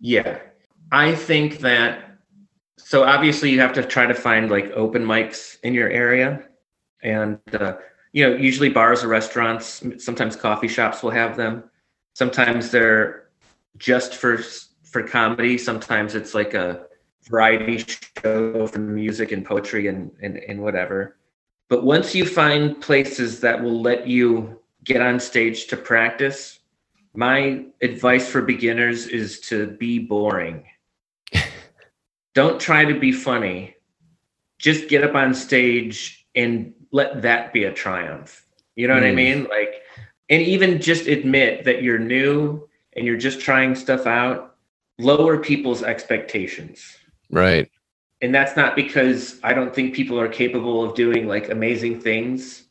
Yeah. 0.01 0.38
I 0.92 1.14
think 1.14 1.59
that 1.61 2.12
so 2.85 3.05
obviously 3.05 3.51
you 3.51 3.61
have 3.61 3.73
to 3.75 3.83
try 3.83 4.07
to 4.07 4.14
find 4.14 4.51
like 4.51 4.71
open 4.73 5.05
mics 5.05 5.59
in 5.62 5.75
your 5.75 5.88
area. 5.88 6.42
And 7.03 7.40
uh, 7.53 7.77
you 8.12 8.29
know 8.29 8.37
usually 8.37 8.68
bars 8.68 9.03
or 9.03 9.09
restaurants 9.09 9.83
sometimes 9.99 10.37
coffee 10.37 10.68
shops 10.68 11.03
will 11.03 11.11
have 11.11 11.37
them. 11.37 11.64
Sometimes 12.14 12.71
they're 12.71 13.29
just 13.79 14.14
for 14.14 14.38
for 14.85 15.03
comedy. 15.03 15.57
Sometimes 15.59 16.14
it's 16.14 16.35
like 16.35 16.55
a 16.55 16.87
variety 17.25 17.85
show 18.23 18.66
for 18.66 18.79
music 18.79 19.33
and 19.33 19.45
poetry 19.45 19.88
and, 19.88 20.11
and 20.23 20.37
and 20.37 20.61
whatever. 20.61 21.16
But 21.68 21.85
once 21.85 22.14
you 22.14 22.27
find 22.27 22.81
places 22.81 23.40
that 23.40 23.62
will 23.62 23.81
let 23.81 24.07
you 24.07 24.61
get 24.85 25.01
on 25.01 25.18
stage 25.18 25.68
to 25.68 25.77
practice 25.77 26.59
my 27.14 27.64
advice 27.83 28.29
for 28.29 28.42
beginners 28.42 29.07
is 29.07 29.40
to 29.40 29.68
be 29.79 29.99
boring 29.99 30.64
don't 32.35 32.61
try 32.61 32.85
to 32.85 32.99
be 32.99 33.12
funny 33.12 33.75
just 34.62 34.88
get 34.88 35.03
up 35.03 35.14
on 35.14 35.35
stage 35.35 36.25
and 36.35 36.73
let 36.92 37.23
that 37.23 37.53
be 37.53 37.64
a 37.64 37.73
triumph. 37.73 38.47
You 38.77 38.87
know 38.87 38.95
mm. 38.95 38.99
what 38.99 39.07
I 39.07 39.11
hmm. 39.11 39.16
mean? 39.16 39.45
Like, 39.45 39.83
and 40.31 40.40
even 40.40 40.81
just 40.81 41.09
admit 41.09 41.64
that 41.64 41.83
you're 41.83 41.99
new 41.99 42.66
and 42.95 43.05
you're 43.05 43.18
just 43.18 43.40
trying 43.40 43.75
stuff 43.75 44.07
out, 44.07 44.57
lower 44.99 45.37
people's 45.37 45.83
expectations. 45.83 46.97
Right. 47.29 47.71
And 48.23 48.33
that's 48.33 48.57
not 48.57 48.77
because 48.77 49.40
I 49.42 49.53
don't 49.53 49.75
think 49.75 49.95
people 49.95 50.18
are 50.18 50.29
capable 50.29 50.85
of 50.85 50.95
doing 50.95 51.27
like 51.27 51.51
amazing 51.51 52.01
things 52.01 52.64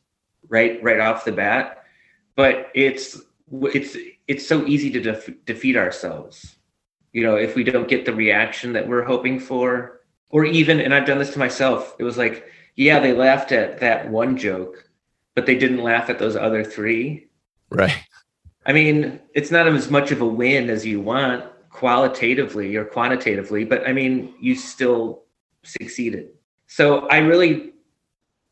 right 0.48 0.82
right 0.82 0.98
off 0.98 1.26
the 1.26 1.32
bat, 1.32 1.84
but 2.36 2.70
it's 2.74 3.20
it's 3.50 3.96
it's 4.26 4.46
so 4.46 4.66
easy 4.66 4.90
to 4.90 5.00
def- 5.00 5.44
defeat 5.44 5.76
ourselves. 5.76 6.56
You 7.12 7.22
know, 7.22 7.36
if 7.36 7.54
we 7.54 7.64
don't 7.64 7.88
get 7.88 8.04
the 8.04 8.14
reaction 8.14 8.72
that 8.72 8.88
we're 8.88 9.04
hoping 9.04 9.38
for, 9.38 10.00
or 10.30 10.44
even 10.44 10.80
and 10.80 10.94
I've 10.94 11.06
done 11.06 11.18
this 11.18 11.32
to 11.34 11.38
myself. 11.38 11.94
It 11.98 12.04
was 12.04 12.18
like 12.18 12.46
yeah, 12.76 13.00
they 13.00 13.12
laughed 13.12 13.52
at 13.52 13.80
that 13.80 14.10
one 14.10 14.36
joke, 14.36 14.88
but 15.34 15.46
they 15.46 15.56
didn't 15.56 15.82
laugh 15.82 16.08
at 16.08 16.18
those 16.18 16.36
other 16.36 16.64
three. 16.64 17.28
Right. 17.70 17.96
I 18.64 18.72
mean, 18.72 19.20
it's 19.34 19.50
not 19.50 19.66
as 19.66 19.90
much 19.90 20.10
of 20.10 20.20
a 20.20 20.26
win 20.26 20.70
as 20.70 20.86
you 20.86 21.00
want 21.00 21.44
qualitatively 21.70 22.76
or 22.76 22.84
quantitatively, 22.84 23.64
but 23.64 23.86
I 23.86 23.92
mean, 23.92 24.34
you 24.40 24.54
still 24.54 25.24
succeeded. 25.64 26.30
So 26.66 27.08
I 27.08 27.18
really 27.18 27.72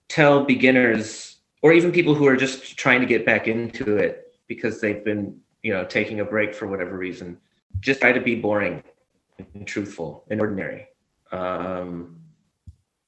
tell 0.09 0.44
beginners 0.44 1.37
or 1.62 1.73
even 1.73 1.92
people 1.92 2.14
who 2.14 2.27
are 2.27 2.37
just 2.37 2.77
trying 2.77 3.01
to 3.01 3.07
get 3.07 3.25
back 3.25 3.46
into 3.46 3.96
it 3.96 4.35
because 4.49 4.81
they've 4.81 5.05
been, 5.05 5.38
you 5.62 5.73
know, 5.73 5.85
taking 5.85 6.20
a 6.20 6.25
break 6.25 6.55
for 6.55 6.66
whatever 6.66 6.96
reason, 6.96 7.38
just 7.81 8.01
try 8.01 8.12
to 8.12 8.21
be 8.21 8.35
boring 8.35 8.83
and 9.55 9.66
truthful 9.66 10.25
and 10.31 10.40
ordinary. 10.40 10.88
Um, 11.33 12.21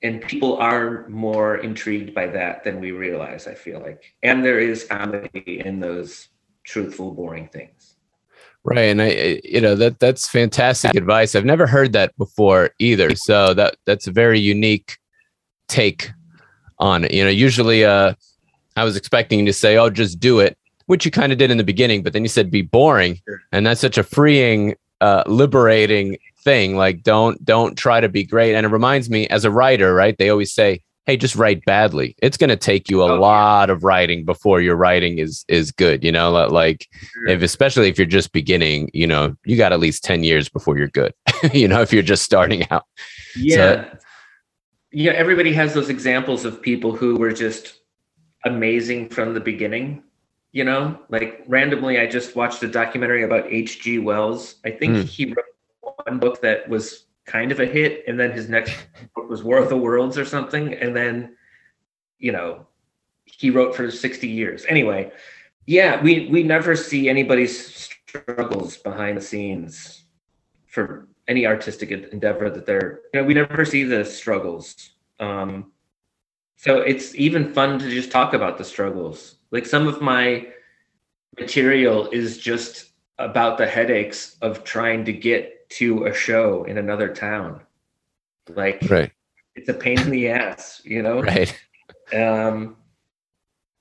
and 0.02 0.20
people 0.22 0.56
are 0.56 1.06
more 1.08 1.58
intrigued 1.58 2.14
by 2.14 2.26
that 2.26 2.64
than 2.64 2.80
we 2.80 2.90
realize 2.90 3.46
i 3.46 3.54
feel 3.54 3.80
like. 3.80 4.14
And 4.22 4.44
there 4.44 4.58
is 4.58 4.84
comedy 4.84 5.62
in 5.64 5.80
those 5.80 6.28
truthful 6.64 7.12
boring 7.12 7.48
things. 7.48 7.96
Right 8.64 8.90
and 8.90 9.02
i 9.02 9.40
you 9.44 9.60
know 9.60 9.74
that 9.74 9.98
that's 9.98 10.28
fantastic 10.28 10.94
advice. 10.94 11.34
I've 11.34 11.44
never 11.44 11.66
heard 11.66 11.92
that 11.92 12.16
before 12.16 12.70
either 12.78 13.14
so 13.14 13.54
that 13.54 13.76
that's 13.86 14.06
a 14.06 14.12
very 14.12 14.38
unique 14.38 14.98
take 15.68 16.10
on 16.78 17.04
it. 17.04 17.12
You 17.12 17.24
know 17.24 17.30
usually 17.30 17.84
uh 17.84 18.14
i 18.76 18.84
was 18.84 18.96
expecting 18.96 19.40
you 19.40 19.46
to 19.46 19.52
say 19.52 19.76
oh 19.76 19.90
just 19.90 20.18
do 20.18 20.40
it 20.40 20.56
which 20.86 21.04
you 21.04 21.10
kind 21.10 21.32
of 21.32 21.38
did 21.38 21.50
in 21.50 21.58
the 21.58 21.64
beginning 21.64 22.02
but 22.02 22.12
then 22.12 22.22
you 22.22 22.28
said 22.28 22.50
be 22.50 22.62
boring 22.62 23.20
and 23.52 23.66
that's 23.66 23.80
such 23.80 23.98
a 23.98 24.02
freeing 24.02 24.74
uh 25.00 25.22
liberating 25.26 26.16
thing 26.42 26.76
like 26.76 27.02
don't 27.02 27.42
don't 27.44 27.76
try 27.76 28.00
to 28.00 28.08
be 28.08 28.24
great. 28.24 28.54
And 28.54 28.66
it 28.66 28.70
reminds 28.70 29.08
me 29.08 29.26
as 29.28 29.44
a 29.44 29.50
writer 29.50 29.94
right 29.94 30.16
they 30.18 30.28
always 30.28 30.52
say 30.52 30.82
hey 31.06 31.16
just 31.16 31.34
write 31.34 31.64
badly. 31.64 32.14
It's 32.22 32.36
going 32.36 32.50
to 32.50 32.56
take 32.56 32.88
you 32.88 33.02
a 33.02 33.10
oh, 33.10 33.20
lot 33.20 33.68
yeah. 33.68 33.74
of 33.74 33.82
writing 33.82 34.24
before 34.24 34.60
your 34.60 34.76
writing 34.76 35.18
is 35.18 35.44
is 35.48 35.70
good 35.70 36.04
you 36.04 36.12
know 36.12 36.30
like 36.30 36.88
sure. 36.92 37.28
if 37.28 37.42
especially 37.42 37.88
if 37.88 37.98
you're 37.98 38.06
just 38.06 38.32
beginning 38.32 38.90
you 38.92 39.06
know 39.06 39.34
you 39.44 39.56
got 39.56 39.72
at 39.72 39.80
least 39.80 40.04
10 40.04 40.24
years 40.24 40.48
before 40.48 40.78
you're 40.78 40.88
good 40.88 41.12
you 41.52 41.68
know 41.68 41.80
if 41.80 41.92
you're 41.92 42.02
just 42.02 42.22
starting 42.22 42.68
out. 42.70 42.84
Yeah. 43.36 43.56
So, 43.56 43.98
yeah 44.92 45.12
everybody 45.12 45.52
has 45.52 45.74
those 45.74 45.88
examples 45.88 46.44
of 46.44 46.60
people 46.60 46.94
who 46.94 47.16
were 47.16 47.32
just 47.32 47.80
amazing 48.44 49.08
from 49.08 49.34
the 49.34 49.40
beginning 49.40 50.02
you 50.52 50.64
know 50.64 50.98
like 51.08 51.42
randomly 51.48 51.98
i 51.98 52.06
just 52.06 52.36
watched 52.36 52.62
a 52.62 52.68
documentary 52.68 53.24
about 53.24 53.46
hg 53.46 54.02
wells 54.02 54.56
i 54.64 54.70
think 54.70 54.96
mm. 54.96 55.04
he 55.04 55.26
wrote 55.26 55.44
one 56.04 56.18
book 56.18 56.40
that 56.42 56.68
was 56.68 57.06
kind 57.24 57.52
of 57.52 57.60
a 57.60 57.66
hit, 57.66 58.04
and 58.06 58.18
then 58.18 58.32
his 58.32 58.48
next 58.48 58.74
book 59.14 59.28
was 59.28 59.42
War 59.42 59.58
of 59.58 59.68
the 59.68 59.76
Worlds 59.76 60.18
or 60.18 60.24
something, 60.24 60.74
and 60.74 60.94
then 60.94 61.36
you 62.18 62.32
know 62.32 62.66
he 63.24 63.50
wrote 63.50 63.74
for 63.74 63.90
60 63.90 64.28
years. 64.28 64.64
Anyway, 64.68 65.12
yeah, 65.66 66.02
we 66.02 66.28
we 66.28 66.42
never 66.42 66.76
see 66.76 67.08
anybody's 67.08 67.74
struggles 67.74 68.76
behind 68.76 69.16
the 69.16 69.22
scenes 69.22 70.04
for 70.66 71.08
any 71.28 71.46
artistic 71.46 71.90
endeavor 71.90 72.50
that 72.50 72.66
they're 72.66 73.00
you 73.14 73.20
know 73.20 73.26
we 73.26 73.32
never 73.32 73.64
see 73.64 73.84
the 73.84 74.04
struggles 74.04 74.90
um 75.20 75.70
so 76.56 76.78
it's 76.78 77.14
even 77.14 77.54
fun 77.54 77.78
to 77.78 77.88
just 77.88 78.10
talk 78.10 78.34
about 78.34 78.58
the 78.58 78.64
struggles 78.64 79.36
like 79.52 79.66
some 79.66 79.86
of 79.86 80.00
my 80.00 80.48
material 81.38 82.08
is 82.10 82.38
just 82.38 82.90
about 83.18 83.58
the 83.58 83.66
headaches 83.66 84.36
of 84.42 84.64
trying 84.64 85.04
to 85.04 85.12
get 85.12 85.68
to 85.70 86.06
a 86.06 86.14
show 86.14 86.64
in 86.64 86.78
another 86.78 87.14
town. 87.14 87.60
Like, 88.48 88.82
right. 88.90 89.12
it's 89.54 89.68
a 89.68 89.74
pain 89.74 90.00
in 90.00 90.10
the 90.10 90.28
ass, 90.28 90.82
you 90.84 91.02
know? 91.02 91.22
Right. 91.22 91.56
Um, 92.12 92.76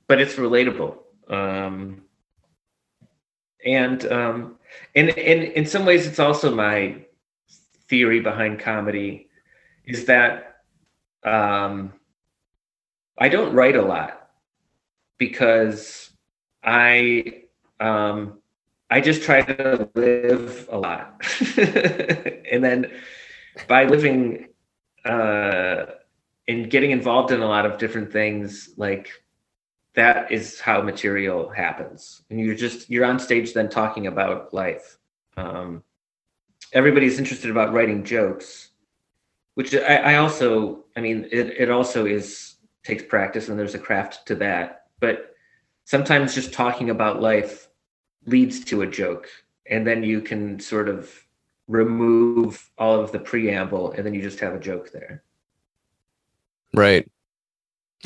but 0.07 0.21
it's 0.21 0.35
relatable. 0.35 0.97
Um, 1.27 2.03
and 3.65 4.05
um, 4.11 4.57
and 4.95 5.09
and 5.09 5.43
in 5.43 5.65
some 5.65 5.85
ways, 5.85 6.07
it's 6.07 6.19
also 6.19 6.53
my 6.53 6.95
theory 7.87 8.19
behind 8.19 8.59
comedy 8.59 9.29
is 9.85 10.05
that 10.05 10.63
um, 11.23 11.93
I 13.17 13.29
don't 13.29 13.53
write 13.53 13.75
a 13.75 13.81
lot 13.81 14.20
because 15.21 16.09
I 16.63 17.43
um, 17.79 18.39
I 18.89 19.01
just 19.01 19.21
try 19.21 19.43
to 19.43 19.87
live 19.93 20.67
a 20.71 20.77
lot. 20.79 21.23
and 22.51 22.63
then 22.63 22.91
by 23.67 23.85
living 23.85 24.49
uh, 25.05 25.85
and 26.47 26.71
getting 26.71 26.89
involved 26.89 27.31
in 27.31 27.39
a 27.39 27.45
lot 27.45 27.67
of 27.67 27.77
different 27.77 28.11
things, 28.11 28.71
like 28.77 29.11
that 29.93 30.31
is 30.31 30.59
how 30.59 30.81
material 30.81 31.49
happens. 31.49 32.23
And 32.31 32.39
you're 32.39 32.55
just, 32.55 32.89
you're 32.89 33.05
on 33.05 33.19
stage 33.19 33.53
then 33.53 33.69
talking 33.69 34.07
about 34.07 34.55
life. 34.55 34.97
Um, 35.37 35.83
everybody's 36.73 37.19
interested 37.19 37.51
about 37.51 37.73
writing 37.73 38.03
jokes, 38.03 38.71
which 39.53 39.75
I, 39.75 39.97
I 39.97 40.15
also, 40.15 40.85
I 40.97 41.01
mean, 41.01 41.27
it, 41.31 41.61
it 41.61 41.69
also 41.69 42.07
is, 42.07 42.55
takes 42.83 43.03
practice 43.03 43.49
and 43.49 43.59
there's 43.59 43.75
a 43.75 43.79
craft 43.79 44.25
to 44.25 44.35
that. 44.35 44.80
But 45.01 45.35
sometimes 45.83 46.33
just 46.33 46.53
talking 46.53 46.89
about 46.89 47.21
life 47.21 47.67
leads 48.25 48.63
to 48.65 48.83
a 48.83 48.87
joke 48.87 49.27
and 49.69 49.85
then 49.85 50.03
you 50.03 50.21
can 50.21 50.61
sort 50.61 50.87
of 50.87 51.11
remove 51.67 52.69
all 52.77 53.01
of 53.01 53.11
the 53.11 53.19
preamble 53.19 53.91
and 53.91 54.05
then 54.05 54.13
you 54.13 54.21
just 54.21 54.39
have 54.39 54.53
a 54.53 54.59
joke 54.59 54.91
there 54.91 55.23
right 56.73 57.09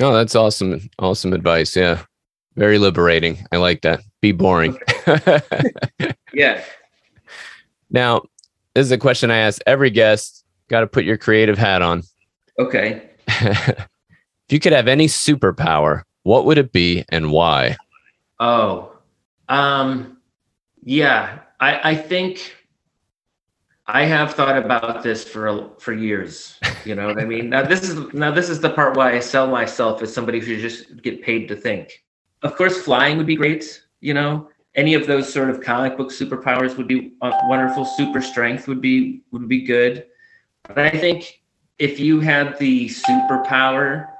Oh, 0.00 0.12
that's 0.12 0.34
awesome. 0.34 0.90
Awesome 0.98 1.32
advice. 1.32 1.74
Yeah. 1.74 2.02
Very 2.56 2.78
liberating. 2.78 3.46
I 3.52 3.56
like 3.56 3.82
that. 3.82 4.00
Be 4.20 4.32
boring. 4.32 4.78
yeah. 6.32 6.62
Now, 7.90 8.22
this 8.74 8.86
is 8.86 8.92
a 8.92 8.98
question 8.98 9.30
I 9.30 9.38
ask 9.38 9.62
every 9.66 9.90
guest. 9.90 10.44
Got 10.68 10.80
to 10.80 10.86
put 10.86 11.04
your 11.04 11.16
creative 11.16 11.56
hat 11.56 11.82
on. 11.82 12.02
Okay. 12.58 13.08
if 13.28 13.88
you 14.50 14.58
could 14.58 14.72
have 14.72 14.88
any 14.88 15.06
superpower, 15.06 16.02
what 16.26 16.44
would 16.44 16.58
it 16.58 16.72
be 16.72 17.04
and 17.10 17.30
why? 17.30 17.76
Oh, 18.40 18.98
um, 19.48 20.18
yeah, 20.82 21.38
I, 21.60 21.90
I 21.90 21.94
think 21.94 22.52
I 23.86 24.04
have 24.06 24.34
thought 24.34 24.58
about 24.58 25.04
this 25.04 25.22
for 25.22 25.70
for 25.78 25.92
years. 25.92 26.58
You 26.84 26.96
know 26.96 27.06
what 27.06 27.20
I 27.20 27.24
mean? 27.24 27.48
Now 27.50 27.62
this 27.62 27.88
is 27.88 28.12
now 28.12 28.32
this 28.32 28.48
is 28.48 28.60
the 28.60 28.70
part 28.70 28.96
why 28.96 29.12
I 29.12 29.20
sell 29.20 29.46
myself 29.46 30.02
as 30.02 30.12
somebody 30.12 30.40
who 30.40 30.60
just 30.60 31.00
get 31.00 31.22
paid 31.22 31.46
to 31.46 31.54
think. 31.54 32.04
Of 32.42 32.56
course, 32.56 32.82
flying 32.82 33.18
would 33.18 33.26
be 33.26 33.36
great. 33.36 33.84
You 34.00 34.14
know, 34.14 34.48
any 34.74 34.94
of 34.94 35.06
those 35.06 35.32
sort 35.32 35.48
of 35.48 35.60
comic 35.60 35.96
book 35.96 36.10
superpowers 36.10 36.76
would 36.76 36.88
be 36.88 37.12
uh, 37.22 37.38
wonderful. 37.44 37.84
Super 37.84 38.20
strength 38.20 38.66
would 38.66 38.80
be 38.80 39.22
would 39.30 39.48
be 39.48 39.62
good. 39.62 40.06
But 40.64 40.78
I 40.78 40.90
think 40.90 41.42
if 41.78 42.00
you 42.00 42.18
had 42.18 42.58
the 42.58 42.88
superpower, 42.88 44.15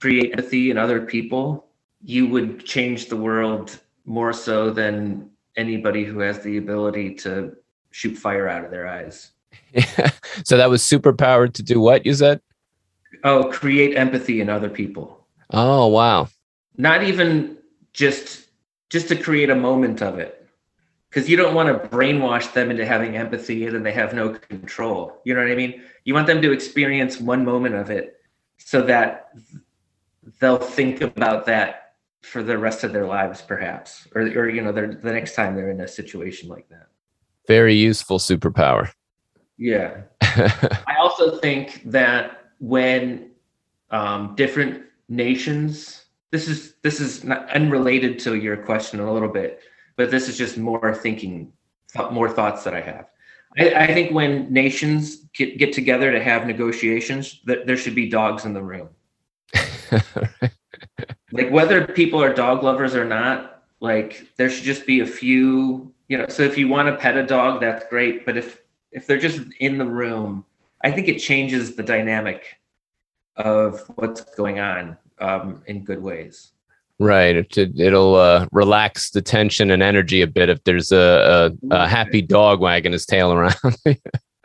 create 0.00 0.32
empathy 0.32 0.70
in 0.70 0.78
other 0.78 1.00
people, 1.00 1.66
you 2.02 2.26
would 2.26 2.64
change 2.64 3.08
the 3.08 3.16
world 3.16 3.78
more 4.04 4.32
so 4.32 4.70
than 4.70 5.30
anybody 5.56 6.04
who 6.04 6.20
has 6.20 6.40
the 6.40 6.58
ability 6.58 7.14
to 7.14 7.56
shoot 7.90 8.16
fire 8.16 8.48
out 8.48 8.64
of 8.64 8.70
their 8.70 8.86
eyes. 8.86 9.32
Yeah. 9.72 10.10
So 10.44 10.58
that 10.58 10.68
was 10.68 10.82
superpowered 10.82 11.54
to 11.54 11.62
do 11.62 11.80
what 11.80 12.04
you 12.04 12.12
said? 12.12 12.42
Oh, 13.24 13.44
create 13.44 13.96
empathy 13.96 14.42
in 14.42 14.50
other 14.50 14.68
people. 14.68 15.26
Oh, 15.50 15.86
wow. 15.86 16.28
Not 16.76 17.02
even 17.04 17.56
just 17.94 18.48
just 18.90 19.08
to 19.08 19.16
create 19.16 19.48
a 19.48 19.54
moment 19.54 20.02
of 20.02 20.18
it. 20.18 20.46
Cuz 21.10 21.26
you 21.26 21.38
don't 21.38 21.54
want 21.54 21.68
to 21.70 21.88
brainwash 21.88 22.52
them 22.52 22.70
into 22.70 22.84
having 22.84 23.16
empathy 23.16 23.64
and 23.64 23.74
then 23.74 23.82
they 23.82 23.92
have 23.92 24.12
no 24.12 24.28
control. 24.28 25.22
You 25.24 25.32
know 25.32 25.40
what 25.40 25.50
I 25.50 25.54
mean? 25.54 25.82
You 26.04 26.12
want 26.12 26.26
them 26.26 26.42
to 26.42 26.52
experience 26.52 27.18
one 27.18 27.42
moment 27.42 27.74
of 27.74 27.90
it 27.90 28.20
so 28.58 28.82
that 28.82 29.30
they'll 30.40 30.58
think 30.58 31.00
about 31.00 31.46
that 31.46 31.94
for 32.22 32.42
the 32.42 32.58
rest 32.58 32.82
of 32.82 32.92
their 32.92 33.06
lives 33.06 33.40
perhaps 33.40 34.08
or 34.14 34.22
or 34.22 34.48
you 34.48 34.60
know 34.60 34.72
the 34.72 34.98
next 35.02 35.34
time 35.34 35.54
they're 35.54 35.70
in 35.70 35.80
a 35.80 35.88
situation 35.88 36.48
like 36.48 36.68
that. 36.68 36.88
Very 37.46 37.74
useful 37.74 38.18
superpower. 38.18 38.90
Yeah. 39.58 40.02
I 40.20 40.96
also 40.98 41.38
think 41.38 41.82
that 41.86 42.50
when 42.58 43.30
um, 43.90 44.34
different 44.34 44.84
nations, 45.08 46.06
this 46.30 46.48
is 46.48 46.74
this 46.82 47.00
is 47.00 47.24
not 47.24 47.48
unrelated 47.50 48.18
to 48.20 48.36
your 48.36 48.56
question 48.56 49.00
a 49.00 49.12
little 49.12 49.28
bit, 49.28 49.60
but 49.96 50.10
this 50.10 50.28
is 50.28 50.36
just 50.36 50.58
more 50.58 50.94
thinking, 50.94 51.52
more 52.10 52.28
thoughts 52.28 52.64
that 52.64 52.74
I 52.74 52.80
have. 52.80 53.06
I, 53.58 53.84
I 53.84 53.94
think 53.94 54.12
when 54.12 54.52
nations 54.52 55.16
get, 55.34 55.58
get 55.58 55.72
together 55.72 56.12
to 56.12 56.22
have 56.22 56.46
negotiations, 56.46 57.40
that 57.44 57.66
there 57.66 57.76
should 57.76 57.94
be 57.94 58.08
dogs 58.08 58.44
in 58.44 58.52
the 58.52 58.62
room. 58.62 58.88
like 61.32 61.50
whether 61.50 61.86
people 61.86 62.22
are 62.22 62.32
dog 62.32 62.62
lovers 62.62 62.94
or 62.94 63.04
not, 63.04 63.62
like 63.80 64.28
there 64.36 64.50
should 64.50 64.64
just 64.64 64.86
be 64.86 65.00
a 65.00 65.06
few 65.06 65.92
you 66.08 66.16
know 66.16 66.26
so 66.28 66.42
if 66.42 66.56
you 66.56 66.68
want 66.68 66.88
to 66.88 66.96
pet 66.96 67.16
a 67.16 67.26
dog 67.26 67.60
that's 67.60 67.84
great 67.90 68.24
but 68.24 68.36
if 68.36 68.62
if 68.92 69.06
they're 69.06 69.18
just 69.18 69.40
in 69.58 69.76
the 69.76 69.84
room 69.84 70.44
i 70.82 70.90
think 70.90 71.08
it 71.08 71.18
changes 71.18 71.74
the 71.74 71.82
dynamic 71.82 72.58
of 73.36 73.80
what's 73.96 74.22
going 74.34 74.58
on 74.58 74.96
um, 75.18 75.62
in 75.66 75.84
good 75.84 76.02
ways. 76.02 76.52
Right 76.98 77.36
it, 77.36 77.56
it'll 77.58 78.14
uh, 78.14 78.46
relax 78.52 79.10
the 79.10 79.20
tension 79.20 79.70
and 79.70 79.82
energy 79.82 80.22
a 80.22 80.26
bit 80.26 80.48
if 80.48 80.64
there's 80.64 80.92
a, 80.92 81.52
a, 81.70 81.76
a 81.76 81.88
happy 81.88 82.22
dog 82.22 82.60
wagging 82.60 82.92
his 82.92 83.06
tail 83.06 83.32
around. 83.32 83.54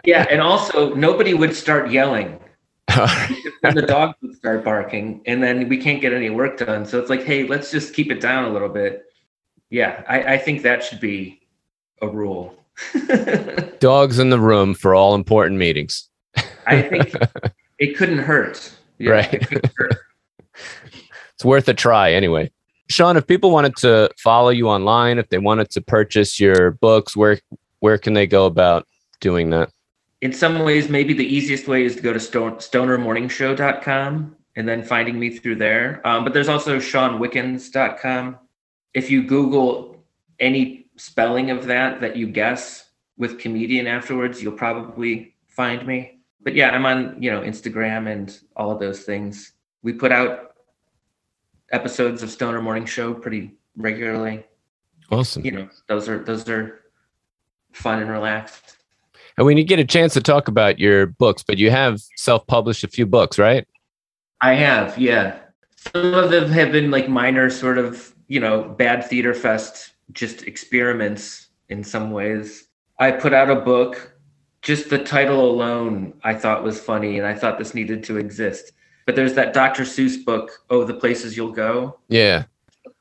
Yeah 0.04 0.26
and 0.32 0.42
also 0.42 0.96
nobody 0.96 1.36
would 1.36 1.56
start 1.56 1.92
yelling 1.92 2.40
the 2.88 3.86
dogs 3.88 4.15
would 4.22 4.36
start 4.36 4.63
barking 4.65 5.22
and 5.26 5.41
then 5.41 5.70
we 5.70 5.78
can't 5.78 6.02
get 6.02 6.13
any 6.13 6.30
work 6.30 6.58
done 6.58 6.86
so 6.86 7.00
it's 7.00 7.10
like 7.10 7.24
hey 7.24 7.48
let's 7.48 7.72
just 7.72 7.94
keep 7.94 8.12
it 8.12 8.20
down 8.20 8.46
a 8.46 8.50
little 8.50 8.67
bit 8.67 9.06
yeah 9.70 10.04
i, 10.10 10.34
I 10.34 10.38
think 10.38 10.62
that 10.63 10.84
should 10.84 11.00
be 11.00 11.41
a 12.02 12.08
rule. 12.08 12.56
Dogs 13.80 14.20
in 14.20 14.30
the 14.30 14.39
room 14.39 14.74
for 14.74 14.96
all 14.96 15.15
important 15.15 15.58
meetings. 15.58 16.10
I 16.65 16.82
think 16.82 17.13
it 17.80 17.98
couldn't 17.98 18.20
hurt. 18.20 18.74
Yeah, 18.98 19.12
right. 19.12 19.34
It 19.34 19.72
hurt. 19.78 19.98
it's 21.34 21.46
worth 21.46 21.67
a 21.67 21.74
try 21.74 22.13
anyway. 22.13 22.52
Shawn, 22.89 23.17
if 23.17 23.26
people 23.26 23.52
wanted 23.52 23.76
to 23.78 24.10
follow 24.17 24.50
you 24.50 24.67
online, 24.67 25.17
if 25.17 25.30
they 25.30 25.38
wanted 25.38 25.70
to 25.72 25.82
purchase 25.82 26.39
your 26.39 26.72
books, 26.72 27.15
where 27.15 27.39
where 27.80 27.98
can 27.98 28.13
they 28.13 28.28
go 28.28 28.46
about 28.46 28.88
doing 29.20 29.50
that? 29.52 29.72
In 30.22 30.32
some 30.32 30.60
ways, 30.60 30.88
maybe 30.88 31.14
the 31.14 31.26
easiest 31.26 31.68
way 31.68 31.84
is 31.84 31.96
to 31.96 32.02
go 32.02 32.14
to 32.14 32.20
stonermorningshow.com 32.20 34.36
and 34.56 34.68
then 34.68 34.84
finding 34.84 35.20
me 35.20 35.32
through 35.32 35.56
there. 35.56 36.06
Um, 36.06 36.24
but 36.24 36.34
there's 36.34 36.50
also 36.50 36.78
shawnwickens.com. 36.78 38.38
If 38.94 39.10
you 39.10 39.24
Google 39.24 40.04
any 40.40 40.86
spelling 40.98 41.50
of 41.50 41.66
that 41.66 42.02
that 42.02 42.16
you 42.16 42.28
guess 42.28 42.90
with 43.18 43.40
comedian 43.40 43.88
afterwards, 43.88 44.44
you'll 44.44 44.54
probably 44.54 45.36
find 45.48 45.88
me. 45.88 46.20
But 46.44 46.56
yeah, 46.56 46.70
I'm 46.70 46.86
on, 46.86 47.22
you 47.22 47.32
know, 47.32 47.42
Instagram 47.42 48.12
and 48.12 48.38
all 48.56 48.72
of 48.72 48.80
those 48.80 49.02
things. 49.02 49.54
We 49.84 49.94
put 49.94 50.12
out 50.12 50.56
episodes 51.72 52.24
of 52.24 52.30
Stoner 52.30 52.62
Morning 52.62 52.86
Show 52.86 53.14
pretty 53.14 53.56
regularly. 53.76 54.46
Awesome. 55.12 55.46
You 55.46 55.52
know, 55.52 55.70
those 55.88 56.08
are 56.08 56.24
those 56.24 56.48
are 56.50 56.82
fun 57.74 58.02
and 58.02 58.10
relaxed. 58.10 58.78
And 59.41 59.47
when 59.47 59.58
you 59.58 59.63
get 59.63 59.80
a 59.80 59.84
chance 59.84 60.13
to 60.13 60.21
talk 60.21 60.47
about 60.47 60.77
your 60.77 61.08
books, 61.08 61.41
but 61.41 61.58
you 61.58 61.71
have 61.71 61.99
self-published 62.15 62.84
a 62.84 62.88
few 62.88 63.08
books, 63.08 63.39
right? 63.39 63.67
I 64.41 64.54
have, 64.54 64.95
yeah. 64.99 65.39
Some 65.75 66.13
of 66.13 66.30
them 66.30 66.51
have 66.51 66.71
been 66.71 66.91
like 66.91 67.10
minor 67.10 67.49
sort 67.49 67.80
of, 67.80 68.13
you 68.27 68.39
know, 68.39 68.62
bad 68.62 69.04
theater 69.04 69.34
fest 69.34 69.93
just 70.12 70.43
experiments 70.43 71.47
in 71.69 71.84
some 71.84 72.12
ways. 72.12 72.67
I 72.99 73.10
put 73.10 73.34
out 73.34 73.49
a 73.49 73.56
book. 73.56 74.15
Just 74.62 74.91
the 74.91 74.99
title 74.99 75.49
alone, 75.49 76.13
I 76.23 76.36
thought 76.36 76.63
was 76.63 76.80
funny, 76.80 77.17
and 77.17 77.25
I 77.25 77.34
thought 77.34 77.58
this 77.58 77.73
needed 77.73 78.04
to 78.04 78.17
exist. 78.17 78.73
But 79.08 79.15
there's 79.15 79.34
that 79.34 79.54
Dr. 79.54 79.86
Seuss 79.86 80.23
book, 80.23 80.51
Oh, 80.69 80.84
the 80.84 80.93
Places 80.93 81.36
You'll 81.36 81.51
Go. 81.51 81.97
Yeah. 82.10 82.43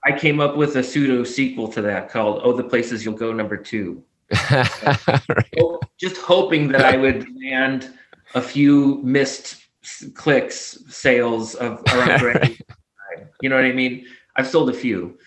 I 0.06 0.18
came 0.18 0.40
up 0.40 0.56
with 0.56 0.76
a 0.76 0.82
pseudo 0.82 1.22
sequel 1.22 1.68
to 1.68 1.82
that 1.82 2.08
called 2.08 2.40
Oh, 2.42 2.54
the 2.54 2.64
Places 2.64 3.04
You'll 3.04 3.12
Go 3.12 3.30
number 3.34 3.58
two. 3.58 4.02
right. 4.50 5.78
Just 5.98 6.16
hoping 6.18 6.68
that 6.68 6.84
I 6.84 6.96
would 6.96 7.26
land 7.40 7.92
a 8.34 8.40
few 8.40 9.00
missed 9.02 9.66
clicks 10.14 10.78
sales 10.88 11.54
of 11.56 11.82
around 11.92 12.58
you 13.42 13.48
know 13.48 13.56
what 13.56 13.64
I 13.64 13.72
mean? 13.72 14.06
I've 14.36 14.46
sold 14.46 14.70
a 14.70 14.74
few. 14.74 15.18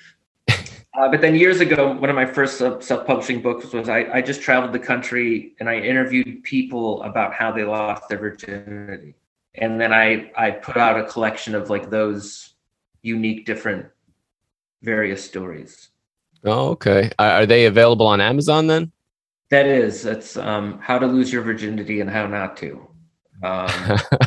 Uh, 0.96 1.10
but 1.10 1.22
then 1.22 1.36
years 1.36 1.60
ago, 1.60 1.92
one 1.92 2.10
of 2.10 2.16
my 2.16 2.26
first 2.26 2.60
self-publishing 2.60 3.42
books 3.42 3.74
was 3.74 3.90
I, 3.90 4.06
I 4.14 4.22
just 4.22 4.42
traveled 4.42 4.74
the 4.74 4.80
country 4.80 5.56
and 5.60 5.68
I 5.68 5.80
interviewed 5.80 6.44
people 6.44 7.02
about 7.02 7.34
how 7.34 7.52
they 7.52 7.64
lost 7.64 8.08
their 8.10 8.20
virginity, 8.20 9.16
and 9.56 9.82
then 9.82 9.92
I 9.92 10.32
I 10.38 10.52
put 10.52 10.78
out 10.78 11.00
a 11.00 11.06
collection 11.06 11.56
of 11.56 11.72
like 11.72 11.90
those 11.90 12.54
unique, 13.02 13.46
different, 13.48 13.88
various 14.84 15.26
stories. 15.26 15.90
Oh, 16.46 16.70
okay. 16.70 17.12
Are 17.20 17.46
they 17.46 17.66
available 17.66 18.08
on 18.08 18.20
Amazon 18.20 18.68
then? 18.68 18.92
That 19.50 19.66
is. 19.66 20.06
It's 20.06 20.36
um, 20.36 20.80
how 20.80 21.00
to 21.00 21.08
lose 21.08 21.32
your 21.32 21.42
virginity 21.42 22.02
and 22.02 22.10
how 22.10 22.28
not 22.28 22.58
to. 22.58 22.88
Um, 23.44 23.70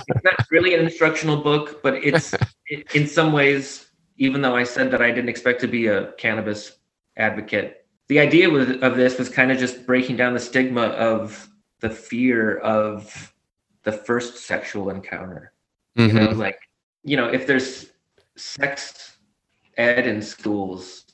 it's 0.09 0.25
not 0.25 0.47
really 0.51 0.75
an 0.75 0.85
instructional 0.85 1.39
book, 1.39 1.83
but 1.83 1.95
it's 1.95 2.35
it, 2.67 2.87
in 2.95 3.07
some 3.07 3.33
ways 3.33 3.87
even 4.19 4.41
though 4.41 4.57
I 4.57 4.65
said 4.65 4.91
that 4.91 5.03
I 5.03 5.11
didn't 5.11 5.29
expect 5.29 5.61
to 5.63 5.67
be 5.67 5.87
a 5.87 6.13
cannabis 6.13 6.79
advocate, 7.17 7.87
the 8.09 8.21
idea 8.21 8.49
of 8.51 8.97
this 8.97 9.19
was 9.19 9.29
kind 9.29 9.51
of 9.51 9.59
just 9.59 9.85
breaking 9.85 10.17
down 10.17 10.33
the 10.33 10.41
stigma 10.41 10.83
of 10.83 11.49
the 11.81 11.91
fear 11.91 12.59
of 12.59 13.33
the 13.83 13.93
first 13.93 14.39
sexual 14.39 14.91
encounter. 14.91 15.53
Mm-hmm. 15.99 16.17
You 16.17 16.25
know, 16.25 16.31
like, 16.31 16.59
you 17.03 17.17
know, 17.17 17.29
if 17.29 17.47
there's 17.47 17.91
sex 18.37 19.17
ed 19.77 20.07
in 20.07 20.23
schools, 20.23 21.06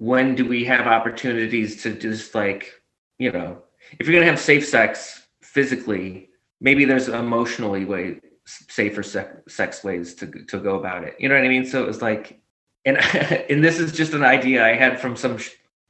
when 0.00 0.34
do 0.34 0.46
we 0.46 0.64
have 0.64 0.86
opportunities 0.86 1.82
to 1.82 1.92
just 1.92 2.34
like, 2.34 2.72
you 3.18 3.30
know, 3.30 3.62
if 3.98 4.06
you're 4.06 4.14
going 4.14 4.24
to 4.24 4.30
have 4.30 4.40
safe 4.40 4.66
sex 4.66 5.26
physically, 5.42 6.30
maybe 6.58 6.86
there's 6.86 7.08
emotionally 7.08 7.84
way 7.84 8.18
safer 8.46 9.02
sex 9.02 9.84
ways 9.84 10.14
to 10.14 10.26
to 10.26 10.58
go 10.58 10.78
about 10.78 11.04
it. 11.04 11.16
You 11.18 11.28
know 11.28 11.34
what 11.34 11.44
I 11.44 11.48
mean? 11.48 11.66
So 11.66 11.82
it 11.82 11.86
was 11.86 12.00
like, 12.00 12.40
and 12.86 12.96
and 13.50 13.62
this 13.62 13.78
is 13.78 13.92
just 13.92 14.14
an 14.14 14.24
idea 14.24 14.64
I 14.64 14.74
had 14.74 14.98
from 14.98 15.16
some 15.16 15.36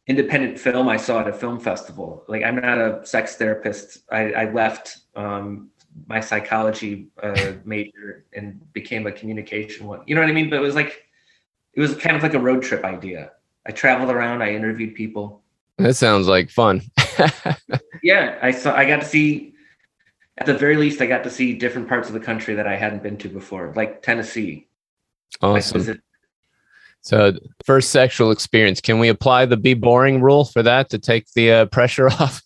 independent 0.08 0.58
film 0.58 0.88
I 0.88 0.96
saw 0.96 1.20
at 1.20 1.28
a 1.28 1.32
film 1.32 1.60
festival. 1.60 2.24
Like 2.26 2.42
I'm 2.42 2.56
not 2.56 2.78
a 2.78 3.06
sex 3.06 3.36
therapist. 3.36 3.98
I, 4.10 4.32
I 4.32 4.52
left 4.52 4.98
um, 5.14 5.70
my 6.08 6.18
psychology 6.18 7.10
uh, 7.22 7.52
major 7.64 8.24
and 8.32 8.60
became 8.72 9.06
a 9.06 9.12
communication 9.12 9.86
one. 9.86 10.02
You 10.06 10.16
know 10.16 10.20
what 10.20 10.30
I 10.30 10.32
mean? 10.32 10.50
But 10.50 10.56
it 10.56 10.62
was 10.62 10.74
like 10.74 11.04
it 11.74 11.80
was 11.80 11.94
kind 11.94 12.16
of 12.16 12.24
like 12.24 12.34
a 12.34 12.40
road 12.40 12.64
trip 12.64 12.84
idea. 12.84 13.30
I 13.66 13.72
traveled 13.72 14.10
around, 14.10 14.42
I 14.42 14.52
interviewed 14.52 14.94
people. 14.94 15.42
That 15.78 15.94
sounds 15.94 16.26
like 16.26 16.50
fun. 16.50 16.82
yeah, 18.02 18.38
I 18.42 18.50
saw 18.50 18.74
I 18.74 18.84
got 18.84 19.00
to 19.00 19.06
see 19.06 19.54
at 20.38 20.46
the 20.46 20.54
very 20.54 20.76
least 20.76 21.00
I 21.00 21.06
got 21.06 21.22
to 21.24 21.30
see 21.30 21.54
different 21.54 21.88
parts 21.88 22.08
of 22.08 22.14
the 22.14 22.20
country 22.20 22.54
that 22.54 22.66
I 22.66 22.76
hadn't 22.76 23.02
been 23.02 23.16
to 23.18 23.28
before, 23.28 23.72
like 23.76 24.02
Tennessee. 24.02 24.68
Awesome. 25.40 26.00
So, 27.02 27.32
first 27.64 27.90
sexual 27.90 28.30
experience. 28.30 28.80
Can 28.80 28.98
we 28.98 29.08
apply 29.08 29.46
the 29.46 29.56
be 29.56 29.74
boring 29.74 30.20
rule 30.20 30.44
for 30.44 30.62
that 30.62 30.90
to 30.90 30.98
take 30.98 31.26
the 31.34 31.52
uh, 31.52 31.66
pressure 31.66 32.08
off? 32.20 32.42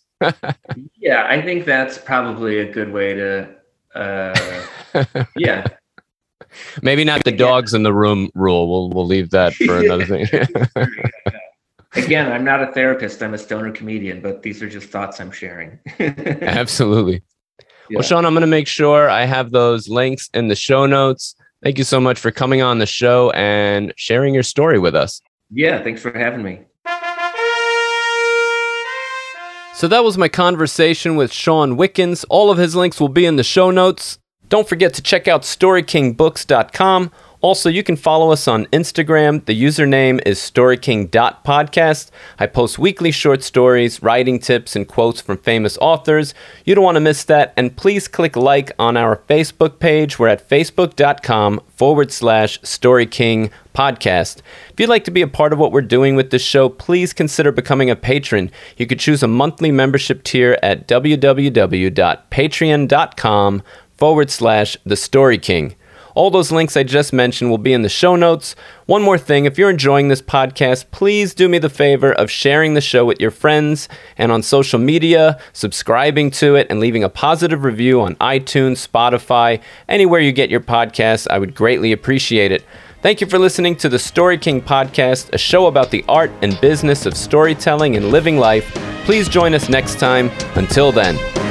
yeah, 0.97 1.25
I 1.27 1.41
think 1.41 1.65
that's 1.65 1.97
probably 1.97 2.59
a 2.59 2.71
good 2.71 2.91
way 2.91 3.13
to. 3.13 3.49
Uh, 3.93 4.65
yeah. 5.35 5.67
Maybe 6.81 7.03
not 7.03 7.23
the 7.23 7.31
dogs 7.47 7.73
in 7.73 7.83
the 7.83 7.93
room 7.93 8.29
rule. 8.35 8.69
We'll 8.69 8.89
we'll 8.89 9.07
leave 9.07 9.31
that 9.31 9.53
for 9.55 9.79
another 9.83 10.05
thing. 10.05 10.27
Again, 11.95 12.31
I'm 12.31 12.43
not 12.43 12.61
a 12.61 12.71
therapist. 12.73 13.23
I'm 13.23 13.33
a 13.33 13.37
stoner 13.37 13.71
comedian, 13.71 14.21
but 14.21 14.41
these 14.41 14.61
are 14.61 14.69
just 14.69 14.89
thoughts 14.89 15.19
I'm 15.19 15.31
sharing. 15.31 15.79
Absolutely. 15.99 17.23
Yeah. 17.89 17.97
Well, 17.97 18.03
Shawn, 18.03 18.25
I'm 18.25 18.33
going 18.33 18.41
to 18.41 18.47
make 18.47 18.67
sure 18.67 19.09
I 19.09 19.25
have 19.25 19.51
those 19.51 19.87
links 19.87 20.29
in 20.33 20.49
the 20.49 20.55
show 20.55 20.85
notes. 20.85 21.35
Thank 21.63 21.77
you 21.77 21.83
so 21.83 22.01
much 22.01 22.19
for 22.19 22.31
coming 22.31 22.61
on 22.61 22.79
the 22.79 22.85
show 22.85 23.31
and 23.31 23.93
sharing 23.95 24.33
your 24.33 24.43
story 24.43 24.77
with 24.77 24.93
us. 24.95 25.21
Yeah, 25.51 25.81
thanks 25.83 26.01
for 26.01 26.11
having 26.11 26.43
me. 26.43 26.61
So 29.75 29.87
that 29.89 30.03
was 30.03 30.17
my 30.17 30.29
conversation 30.29 31.15
with 31.15 31.31
Shawn 31.31 31.75
Wickens. 31.75 32.23
All 32.25 32.49
of 32.49 32.57
his 32.57 32.75
links 32.75 32.99
will 32.99 33.09
be 33.09 33.25
in 33.25 33.35
the 33.35 33.43
show 33.43 33.71
notes. 33.71 34.19
Don't 34.49 34.67
forget 34.67 34.93
to 34.95 35.01
check 35.01 35.27
out 35.27 35.41
StoryKingBooks.com. 35.41 37.11
Also, 37.45 37.69
you 37.69 37.83
can 37.83 37.95
follow 37.95 38.31
us 38.31 38.47
on 38.47 38.65
Instagram. 38.67 39.43
The 39.45 39.53
username 39.53 40.19
is 40.25 40.39
storyking.podcast. 40.39 42.09
I 42.39 42.47
post 42.47 42.79
weekly 42.79 43.11
short 43.11 43.43
stories, 43.43 44.01
writing 44.01 44.39
tips, 44.39 44.75
and 44.75 44.87
quotes 44.87 45.21
from 45.21 45.37
famous 45.37 45.77
authors. 45.79 46.33
You 46.63 46.73
don't 46.73 46.83
want 46.83 46.95
to 46.95 47.01
miss 47.01 47.23
that. 47.25 47.53
And 47.55 47.77
please 47.77 48.07
click 48.07 48.35
like 48.35 48.71
on 48.79 48.97
our 48.97 49.17
Facebook 49.29 49.77
page. 49.77 50.17
We're 50.17 50.29
at 50.29 50.49
facebook.com 50.49 51.61
forward 51.67 52.11
slash 52.11 52.59
storyking 52.63 53.51
podcast. 53.75 54.39
If 54.71 54.79
you'd 54.79 54.89
like 54.89 55.03
to 55.03 55.11
be 55.11 55.21
a 55.21 55.27
part 55.27 55.53
of 55.53 55.59
what 55.59 55.71
we're 55.71 55.81
doing 55.81 56.15
with 56.15 56.31
this 56.31 56.41
show, 56.41 56.67
please 56.69 57.13
consider 57.13 57.51
becoming 57.51 57.91
a 57.91 57.95
patron. 57.95 58.49
You 58.77 58.87
could 58.87 58.99
choose 58.99 59.21
a 59.21 59.27
monthly 59.27 59.71
membership 59.71 60.23
tier 60.23 60.57
at 60.63 60.87
www.patreon.com 60.87 63.63
forward 63.97 64.29
slash 64.29 64.77
the 64.85 64.95
story 64.95 65.37
king. 65.37 65.75
All 66.15 66.31
those 66.31 66.49
links 66.49 66.77
I 66.77 66.83
just 66.83 67.11
mentioned 67.11 67.49
will 67.49 67.57
be 67.57 67.73
in 67.73 67.81
the 67.81 67.89
show 67.89 68.15
notes. 68.15 68.55
One 68.85 69.01
more 69.01 69.17
thing 69.17 69.43
if 69.43 69.57
you're 69.57 69.69
enjoying 69.69 70.07
this 70.07 70.21
podcast, 70.21 70.89
please 70.91 71.33
do 71.33 71.49
me 71.49 71.57
the 71.57 71.69
favor 71.69 72.13
of 72.13 72.31
sharing 72.31 72.73
the 72.73 72.79
show 72.79 73.03
with 73.03 73.19
your 73.19 73.31
friends 73.31 73.89
and 74.17 74.31
on 74.31 74.41
social 74.41 74.79
media, 74.79 75.37
subscribing 75.51 76.31
to 76.31 76.55
it, 76.55 76.67
and 76.69 76.79
leaving 76.79 77.03
a 77.03 77.09
positive 77.09 77.65
review 77.65 77.99
on 77.99 78.15
iTunes, 78.15 78.87
Spotify, 78.87 79.61
anywhere 79.89 80.21
you 80.21 80.31
get 80.31 80.49
your 80.49 80.61
podcasts. 80.61 81.27
I 81.29 81.37
would 81.37 81.53
greatly 81.53 81.91
appreciate 81.91 82.53
it. 82.53 82.63
Thank 83.01 83.19
you 83.19 83.27
for 83.27 83.37
listening 83.37 83.75
to 83.77 83.89
the 83.89 83.99
Story 83.99 84.37
King 84.37 84.61
podcast, 84.61 85.33
a 85.33 85.37
show 85.37 85.67
about 85.67 85.91
the 85.91 86.05
art 86.07 86.31
and 86.41 86.59
business 86.61 87.05
of 87.05 87.17
storytelling 87.17 87.97
and 87.97 88.09
living 88.09 88.37
life. 88.37 88.73
Please 89.03 89.27
join 89.27 89.53
us 89.53 89.67
next 89.67 89.99
time. 89.99 90.31
Until 90.55 90.93
then. 90.93 91.44